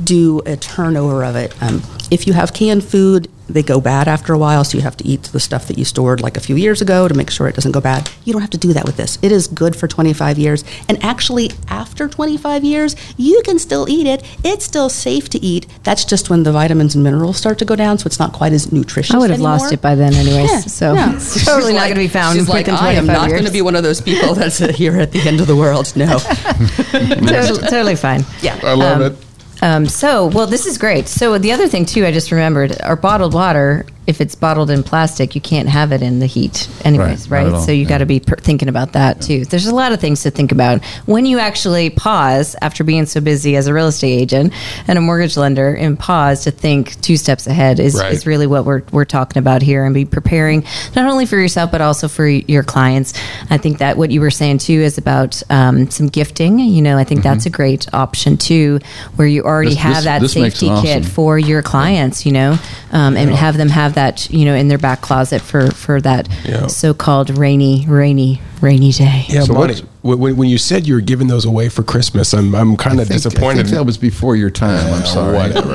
do 0.03 0.41
a 0.45 0.55
turnover 0.55 1.23
of 1.23 1.35
it. 1.35 1.59
Um, 1.59 1.81
if 2.11 2.27
you 2.27 2.33
have 2.33 2.53
canned 2.53 2.83
food, 2.83 3.31
they 3.47 3.63
go 3.63 3.79
bad 3.81 4.07
after 4.07 4.33
a 4.33 4.37
while, 4.37 4.63
so 4.63 4.77
you 4.77 4.83
have 4.83 4.97
to 4.97 5.05
eat 5.07 5.23
the 5.23 5.39
stuff 5.39 5.67
that 5.67 5.77
you 5.77 5.85
stored 5.85 6.21
like 6.21 6.37
a 6.37 6.39
few 6.39 6.55
years 6.55 6.81
ago 6.81 7.07
to 7.07 7.13
make 7.13 7.29
sure 7.29 7.47
it 7.47 7.55
doesn't 7.55 7.71
go 7.71 7.81
bad. 7.81 8.09
You 8.25 8.33
don't 8.33 8.41
have 8.41 8.51
to 8.51 8.57
do 8.57 8.73
that 8.73 8.85
with 8.85 8.97
this. 8.97 9.17
It 9.21 9.31
is 9.31 9.47
good 9.47 9.75
for 9.75 9.87
25 9.87 10.37
years. 10.37 10.63
And 10.89 11.01
actually, 11.03 11.51
after 11.69 12.07
25 12.07 12.63
years, 12.63 12.95
you 13.17 13.41
can 13.43 13.59
still 13.59 13.87
eat 13.89 14.07
it. 14.07 14.23
It's 14.43 14.65
still 14.65 14.89
safe 14.89 15.29
to 15.29 15.39
eat. 15.43 15.65
That's 15.83 16.05
just 16.05 16.29
when 16.29 16.43
the 16.43 16.51
vitamins 16.51 16.95
and 16.95 17.03
minerals 17.03 17.37
start 17.37 17.57
to 17.59 17.65
go 17.65 17.75
down, 17.75 17.97
so 17.97 18.07
it's 18.07 18.19
not 18.19 18.33
quite 18.33 18.53
as 18.53 18.71
nutritious. 18.71 19.15
I 19.15 19.17
would 19.17 19.29
have 19.29 19.39
lost 19.39 19.71
it 19.73 19.81
by 19.81 19.95
then, 19.95 20.13
anyways. 20.13 20.51
Yeah, 20.51 20.59
so 20.61 20.93
yeah. 20.93 21.15
it's 21.15 21.45
totally 21.45 21.71
She's 21.71 21.75
not 21.75 21.83
going 21.85 21.95
to 21.95 21.99
be 22.01 22.07
found 22.07 22.37
She's 22.37 22.49
like, 22.49 22.67
I 22.69 22.93
am 22.93 23.05
not 23.07 23.29
going 23.29 23.45
to 23.45 23.51
be 23.51 23.61
one 23.61 23.75
of 23.75 23.83
those 23.83 24.01
people 24.01 24.33
that's 24.35 24.57
here 24.57 24.97
at 24.99 25.11
the 25.11 25.21
end 25.21 25.39
of 25.41 25.47
the 25.47 25.55
world. 25.55 25.95
No. 25.95 26.17
totally, 26.91 27.67
totally 27.69 27.95
fine. 27.95 28.23
Yeah. 28.41 28.59
I 28.63 28.73
love 28.73 29.01
Um, 29.01 29.11
it. 29.13 29.26
Um, 29.61 29.87
so, 29.87 30.27
well, 30.27 30.47
this 30.47 30.65
is 30.65 30.77
great. 30.77 31.07
So, 31.07 31.37
the 31.37 31.51
other 31.51 31.67
thing 31.67 31.85
too, 31.85 32.05
I 32.05 32.11
just 32.11 32.31
remembered, 32.31 32.79
our 32.81 32.95
bottled 32.95 33.33
water 33.33 33.85
if 34.07 34.21
it's 34.21 34.35
bottled 34.35 34.69
in 34.69 34.83
plastic, 34.83 35.35
you 35.35 35.41
can't 35.41 35.67
have 35.69 35.91
it 35.91 36.01
in 36.01 36.19
the 36.19 36.25
heat, 36.25 36.67
anyways, 36.85 37.29
Right, 37.29 37.45
right? 37.51 37.61
So 37.61 37.71
you 37.71 37.83
yeah. 37.83 37.89
got 37.89 37.97
to 37.99 38.05
be 38.05 38.19
per- 38.21 38.37
thinking 38.37 38.69
about 38.69 38.93
that 38.93 39.21
too. 39.21 39.43
There's 39.45 39.67
a 39.67 39.75
lot 39.75 39.91
of 39.91 39.99
things 39.99 40.23
to 40.23 40.31
think 40.31 40.51
about 40.53 40.83
when 41.05 41.25
you 41.25 41.39
actually 41.39 41.89
pause 41.89 42.55
after 42.61 42.83
being 42.85 43.05
so 43.05 43.19
busy 43.21 43.55
as 43.57 43.67
a 43.67 43.73
real 43.73 43.87
estate 43.87 44.13
agent 44.21 44.53
and 44.87 44.97
a 44.97 45.01
mortgage 45.01 45.35
lender, 45.37 45.73
and 45.73 45.99
pause 45.99 46.43
to 46.45 46.51
think 46.51 46.99
two 47.01 47.17
steps 47.17 47.47
ahead 47.47 47.79
is, 47.79 47.95
Right. 47.95 48.13
is 48.13 48.25
really 48.25 48.47
what 48.47 48.63
we're 48.65 48.81
we're 48.91 49.05
talking 49.05 49.39
about 49.39 49.61
here, 49.61 49.83
and 49.83 49.93
be 49.93 50.05
preparing 50.05 50.63
not 50.95 51.05
only 51.11 51.25
for 51.25 51.35
yourself 51.37 51.71
but 51.71 51.81
also 51.81 52.07
for 52.07 52.25
your 52.27 52.63
clients. 52.63 53.13
I 53.49 53.57
think 53.57 53.79
that 53.79 53.97
what 53.97 54.11
you 54.11 54.21
were 54.21 54.31
saying 54.31 54.59
too 54.59 54.79
is 54.79 54.97
about 54.97 55.41
um, 55.49 55.89
some 55.91 56.07
gifting. 56.07 56.59
You 56.59 56.81
know, 56.81 56.97
I 56.97 57.03
think 57.03 57.23
that's 57.23 57.45
a 57.45 57.49
great 57.49 57.93
option 57.93 58.37
too, 58.37 58.79
where 59.17 59.27
you 59.27 59.43
already 59.43 59.75
Mm-hmm. 59.75 59.75
This- 59.75 59.83
have 59.83 59.95
this- 59.95 60.03
that 60.05 60.21
this 60.21 60.31
safety 60.33 60.69
it 60.69 60.81
kit 60.81 61.05
for 61.05 61.37
your 61.37 61.61
clients. 61.61 62.25
You 62.25 62.31
know, 62.31 62.57
um, 62.93 63.17
and 63.17 63.31
have 63.31 63.57
them 63.57 63.67
have 63.69 63.95
that 63.97 64.29
you 64.29 64.45
know 64.45 64.53
in 64.53 64.67
their 64.67 64.77
back 64.77 65.01
closet 65.01 65.41
for 65.41 65.71
for 65.71 65.99
that 66.01 66.29
Yeah. 66.45 66.67
so-called 66.67 67.35
rainy, 67.37 67.85
rainy, 67.89 68.39
rainy 68.61 68.91
day. 68.91 69.25
Yeah, 69.27 69.41
So 69.41 69.53
Bonnie, 69.55 69.73
what's- 69.73 69.81
when, 70.03 70.19
when- 70.19 70.37
when 70.37 70.49
you 70.49 70.57
said 70.59 70.85
you 70.87 70.93
were 70.93 71.01
giving 71.01 71.27
those 71.27 71.45
away 71.45 71.67
for 71.69 71.83
Christmas, 71.83 72.33
I'm, 72.33 72.53
I'm 72.55 72.77
kind 72.77 72.99
of 73.01 73.07
disappointed. 73.09 73.59
I 73.59 73.63
think 73.63 73.75
that 73.75 73.85
was 73.85 73.97
before 73.97 74.35
your 74.35 74.51
time. 74.51 74.93
I'm 74.93 75.05
sorry. 75.05 75.35
Whatever. 75.35 75.73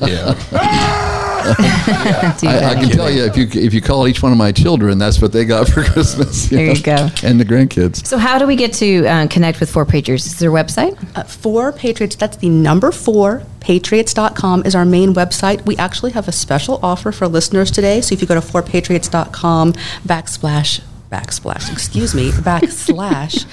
yeah. 0.06 1.10
Too 1.44 2.46
I, 2.48 2.70
I 2.70 2.74
can 2.74 2.88
tell 2.90 3.10
you 3.10 3.24
if 3.24 3.36
you 3.36 3.46
if 3.52 3.74
you 3.74 3.80
call 3.82 4.08
each 4.08 4.22
one 4.22 4.32
of 4.32 4.38
my 4.38 4.50
children, 4.52 4.98
that's 4.98 5.20
what 5.20 5.32
they 5.32 5.44
got 5.44 5.68
for 5.68 5.82
Christmas. 5.92 6.48
There 6.48 6.72
you 6.74 6.80
go. 6.82 7.08
And 7.22 7.38
the 7.40 7.44
grandkids. 7.44 8.06
So, 8.06 8.16
how 8.18 8.38
do 8.38 8.46
we 8.46 8.56
get 8.56 8.72
to 8.74 9.06
uh, 9.06 9.26
connect 9.28 9.60
with 9.60 9.70
Four 9.70 9.84
Patriots? 9.86 10.26
Is 10.26 10.38
there 10.38 10.50
a 10.50 10.52
website? 10.64 10.96
Uh, 11.16 11.22
Four 11.24 11.72
Patriots, 11.72 12.16
that's 12.16 12.36
the 12.38 12.48
number 12.48 12.90
four, 12.92 13.42
patriots.com 13.60 14.64
is 14.66 14.74
our 14.74 14.84
main 14.84 15.14
website. 15.14 15.64
We 15.66 15.76
actually 15.76 16.12
have 16.12 16.28
a 16.28 16.32
special 16.32 16.80
offer 16.82 17.12
for 17.12 17.28
listeners 17.28 17.70
today. 17.70 18.00
So 18.00 18.14
if 18.14 18.20
you 18.22 18.26
go 18.26 18.34
to 18.34 18.40
forpatriots.com 18.40 19.72
backslash, 20.06 20.80
backslash, 21.10 21.72
excuse 21.72 22.14
me, 22.14 22.30
backslash. 22.48 23.46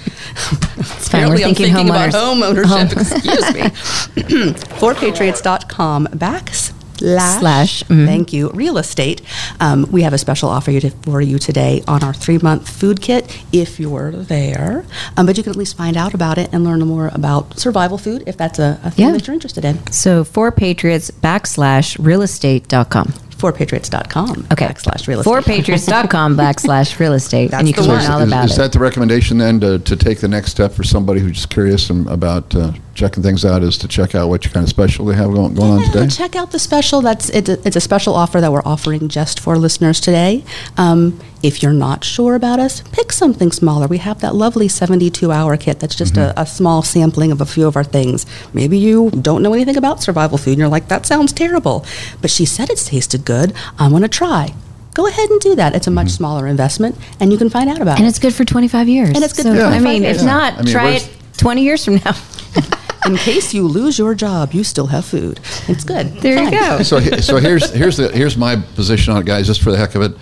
It's 0.80 1.10
fine. 1.10 1.30
We're 1.30 1.36
Apparently 1.36 1.43
I'm 1.43 1.56
thinking 1.56 1.73
thinking 1.75 1.89
about 1.89 2.10
homeowners. 2.12 2.65
home 2.65 2.84
ownership, 2.84 2.97
excuse 2.97 3.54
me. 3.54 3.62
forpatriots.com 4.80 6.08
backslash. 6.08 6.70
Slash, 7.02 7.84
mhm. 7.84 8.06
Thank 8.06 8.32
you. 8.32 8.50
Real 8.54 8.78
estate. 8.78 9.22
Um, 9.60 9.88
we 9.92 10.04
have 10.04 10.14
a 10.14 10.18
special 10.18 10.48
offer 10.50 10.72
you 10.72 10.80
to- 10.82 10.92
for 11.02 11.22
you 11.22 11.38
today 11.40 11.84
on 11.88 12.04
our 12.04 12.14
three 12.14 12.38
month 12.38 12.70
food 12.70 13.02
kit 13.02 13.38
if 13.52 13.80
you're 13.80 14.12
there. 14.12 14.86
Um, 15.18 15.26
but 15.26 15.36
you 15.38 15.44
can 15.44 15.50
at 15.52 15.58
least 15.58 15.76
find 15.76 15.98
out 15.98 16.14
about 16.14 16.38
it 16.38 16.50
and 16.54 16.64
learn 16.64 16.80
more 16.88 17.10
about 17.14 17.60
survival 17.60 17.98
food 17.98 18.24
if 18.26 18.38
that's 18.38 18.58
a, 18.60 18.80
a 18.84 18.92
thing 18.92 19.08
Yeah. 19.08 19.12
that 19.12 19.28
you're 19.28 19.34
interested 19.34 19.66
in. 19.66 19.80
So, 19.92 20.24
Four 20.24 20.52
Patriots 20.52 21.12
backslash 21.12 21.98
real 22.00 22.22
realestate.com. 22.22 23.14
Forpatriots.com 23.38 24.48
Okay. 24.52 24.68
backslash 24.68 25.08
real 25.08 25.22
estate. 25.22 25.32
Fourpatriots.com 25.66 26.38
backslash 26.44 27.00
real 27.00 27.14
estate. 27.14 27.50
That's 27.52 27.60
and 27.62 27.68
you 27.68 27.74
can 27.74 27.88
one. 27.88 27.98
learn 27.98 28.12
all 28.12 28.20
is, 28.22 28.28
about 28.28 28.46
is 28.46 28.54
it. 28.54 28.58
that 28.58 28.72
the 28.72 28.80
recommendation 28.80 29.40
then 29.40 29.60
to, 29.62 29.80
to 29.80 29.96
take 29.96 30.20
the 30.20 30.28
next 30.28 30.52
step 30.52 30.72
for 30.74 30.84
somebody 30.84 31.20
who's 31.20 31.32
just 31.34 31.50
curious 31.50 31.90
um, 31.90 32.08
about 32.08 32.54
uh, 32.56 32.72
checking 33.02 33.24
things 33.24 33.44
out 33.44 33.64
is 33.64 33.78
to 33.80 33.88
check 33.88 34.14
out 34.14 34.30
what 34.30 34.46
you 34.46 34.52
kind 34.52 34.64
of 34.64 34.70
special 34.70 35.06
they 35.06 35.16
have 35.16 35.32
going, 35.34 35.54
going 35.56 35.72
on 35.72 35.84
today? 35.92 36.08
check 36.08 36.36
out 36.36 36.52
the 36.52 36.60
special. 36.60 37.02
That's 37.02 37.30
it's 37.32 37.50
a, 37.50 37.68
it's 37.68 37.76
a 37.76 37.82
special 37.82 38.14
offer 38.14 38.40
that 38.40 38.52
we're 38.52 38.62
offering 38.64 39.10
just 39.10 39.40
for 39.40 39.58
listeners 39.58 40.00
today. 40.00 40.44
Um, 40.78 41.20
if 41.42 41.64
you're 41.64 41.74
not 41.74 42.04
sure 42.04 42.36
about 42.36 42.60
us, 42.60 42.84
pick 42.92 43.12
something 43.12 43.52
smaller. 43.52 43.88
We 43.88 43.98
have 43.98 44.22
that 44.22 44.36
lovely 44.36 44.68
72 44.68 45.32
hour 45.32 45.58
kit 45.58 45.80
that's 45.80 45.96
just 45.96 46.14
Mm-hmm. 46.14 46.38
a, 46.40 46.44
a 46.44 46.46
small 46.46 46.84
sampling 46.84 47.32
of 47.32 47.42
a 47.42 47.46
few 47.46 47.66
of 47.66 47.76
our 47.76 47.84
things. 47.84 48.26
Maybe 48.54 48.78
you 48.78 49.10
don't 49.10 49.42
know 49.42 49.54
anything 49.54 49.78
about 49.78 50.04
survival 50.04 50.38
food 50.38 50.52
and 50.52 50.60
you're 50.60 50.68
like, 50.68 50.88
that 50.90 51.06
sounds 51.08 51.34
terrible. 51.34 51.84
But 52.22 52.30
she 52.30 52.46
said 52.46 52.70
it 52.70 52.78
tasted 52.78 53.26
good. 53.26 53.54
I 53.80 53.88
want 53.88 54.04
to 54.04 54.10
try. 54.10 54.54
Go 54.94 55.08
ahead 55.08 55.30
and 55.32 55.40
do 55.42 55.56
that. 55.56 55.74
It's 55.74 55.88
a 55.88 55.92
much 55.92 56.08
Mm-hmm. 56.08 56.18
smaller 56.18 56.46
investment 56.48 56.96
and 57.20 57.32
you 57.32 57.38
can 57.40 57.50
find 57.50 57.68
out 57.70 57.82
about 57.82 57.94
and 57.98 58.02
it. 58.02 58.04
And 58.04 58.10
it's 58.10 58.20
good 58.20 58.36
for 58.36 58.46
25 58.46 58.88
years. 58.90 59.10
And 59.10 59.24
it's 59.24 59.34
good 59.34 59.44
So, 59.46 59.56
for 59.56 59.62
I 59.62 59.80
25 59.80 59.84
mean, 59.84 60.04
years. 60.04 60.18
if 60.18 60.24
not, 60.26 60.54
I 60.54 60.58
mean, 60.62 60.72
try 60.72 60.90
it 60.92 61.10
20 61.38 61.64
years 61.64 61.84
from 61.86 61.96
now. 61.96 62.14
In 63.06 63.16
case 63.18 63.54
you 63.54 63.68
lose 63.68 63.98
your 63.98 64.14
job, 64.14 64.54
you 64.54 64.64
still 64.64 64.88
have 64.88 65.06
food. 65.06 65.40
It's 65.68 65.84
good. 65.84 66.08
There 66.22 66.44
you 66.44 66.52
go. 66.52 66.84
so 66.84 67.00
so 67.00 67.38
here's 67.38 67.70
here's 67.72 67.98
the 67.98 68.10
here's 68.10 68.38
my 68.38 68.56
position 68.76 69.14
on 69.14 69.22
it, 69.22 69.26
guys. 69.26 69.48
Just 69.48 69.62
for 69.64 69.72
the 69.72 69.78
heck 69.78 69.96
of 69.96 70.02
it, 70.04 70.14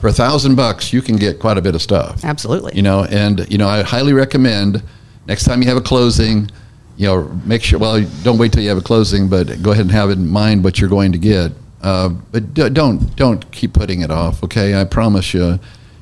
for 0.00 0.08
a 0.08 0.12
thousand 0.12 0.54
bucks, 0.54 0.92
you 0.92 1.02
can 1.02 1.16
get 1.16 1.38
quite 1.38 1.58
a 1.58 1.62
bit 1.62 1.74
of 1.74 1.82
stuff. 1.82 2.24
Absolutely. 2.24 2.72
You 2.74 2.82
know, 2.82 3.04
and 3.04 3.46
you 3.50 3.58
know, 3.58 3.68
I 3.68 3.82
highly 3.82 4.12
recommend 4.14 4.82
next 5.26 5.44
time 5.44 5.60
you 5.62 5.68
have 5.68 5.76
a 5.76 5.82
closing, 5.82 6.50
you 6.96 7.06
know, 7.06 7.28
make 7.44 7.62
sure. 7.62 7.78
Well, 7.78 8.02
don't 8.22 8.38
wait 8.38 8.52
till 8.52 8.62
you 8.62 8.68
have 8.70 8.78
a 8.78 8.82
closing, 8.82 9.28
but 9.28 9.62
go 9.62 9.72
ahead 9.72 9.84
and 9.84 9.92
have 9.92 10.08
it 10.10 10.14
in 10.18 10.28
mind 10.28 10.64
what 10.64 10.78
you're 10.80 10.90
going 10.90 11.12
to 11.12 11.18
get. 11.18 11.52
Uh, 11.82 12.08
but 12.08 12.54
d- 12.54 12.70
don't 12.70 13.14
don't 13.16 13.50
keep 13.52 13.74
putting 13.74 14.00
it 14.00 14.10
off. 14.10 14.42
Okay, 14.44 14.80
I 14.80 14.84
promise 14.84 15.34
you. 15.34 15.58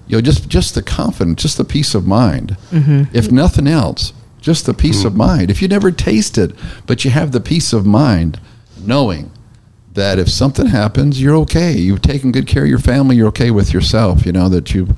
You 0.06 0.16
know, 0.16 0.20
just 0.20 0.48
just 0.48 0.74
the 0.74 0.82
confidence, 0.82 1.42
just 1.42 1.56
the 1.56 1.64
peace 1.64 1.94
of 1.94 2.06
mind. 2.06 2.56
If 2.72 3.30
nothing 3.32 3.66
else, 3.66 4.12
just 4.40 4.66
the 4.66 4.74
peace 4.74 5.04
of 5.04 5.12
hmm. 5.12 5.18
mind. 5.18 5.50
If 5.50 5.62
you 5.62 5.68
never 5.68 5.90
taste 5.90 6.38
it, 6.38 6.52
but 6.86 7.04
you 7.04 7.10
have 7.10 7.32
the 7.32 7.40
peace 7.40 7.72
of 7.72 7.86
mind, 7.86 8.40
knowing 8.78 9.30
that 9.94 10.18
if 10.18 10.28
something 10.28 10.66
happens, 10.66 11.20
you're 11.20 11.36
okay. 11.36 11.72
You've 11.72 12.02
taken 12.02 12.32
good 12.32 12.46
care 12.46 12.62
of 12.62 12.68
your 12.68 12.78
family. 12.78 13.16
You're 13.16 13.28
okay 13.28 13.50
with 13.50 13.72
yourself. 13.72 14.24
You 14.24 14.32
know 14.32 14.48
that 14.48 14.72
you 14.72 14.96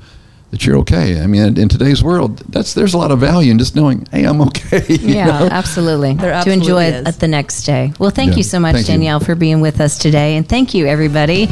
that 0.53 0.67
you're 0.67 0.77
okay. 0.77 1.19
I 1.19 1.25
mean, 1.25 1.57
in 1.57 1.67
today's 1.67 2.03
world, 2.03 2.37
that's 2.47 2.75
there's 2.75 2.93
a 2.93 2.97
lot 2.99 3.09
of 3.09 3.19
value 3.19 3.49
in 3.49 3.57
just 3.57 3.75
knowing, 3.75 4.07
hey, 4.11 4.23
I'm 4.23 4.39
okay. 4.41 4.85
you 4.87 5.15
Yeah, 5.15 5.25
know? 5.25 5.47
absolutely. 5.47 6.13
There 6.13 6.43
to 6.43 6.51
enjoy 6.51 6.83
absolutely 6.83 6.85
it 6.85 7.07
is. 7.07 7.17
the 7.17 7.27
next 7.27 7.63
day. 7.63 7.91
Well, 7.97 8.11
thank 8.11 8.33
Yeah. 8.33 8.37
you 8.37 8.43
so 8.43 8.59
much, 8.59 8.75
Thank 8.75 8.87
you. 8.87 8.93
Danielle, 8.93 9.19
for 9.19 9.33
being 9.33 9.61
with 9.61 9.81
us 9.81 9.97
today. 9.97 10.35
And 10.37 10.47
thank 10.47 10.75
you, 10.75 10.85
everybody. 10.85 11.49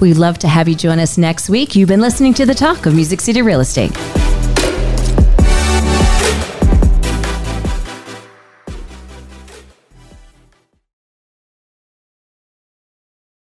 We'd 0.00 0.18
love 0.18 0.36
to 0.40 0.48
have 0.48 0.68
you 0.68 0.74
join 0.74 0.98
us 0.98 1.16
next 1.16 1.48
week. 1.48 1.74
You've 1.74 1.88
been 1.88 2.02
listening 2.02 2.34
to 2.34 2.44
the 2.44 2.54
talk 2.54 2.84
of 2.84 2.94
Music 2.94 3.22
City 3.22 3.40
Real 3.40 3.60
Estate. 3.60 3.92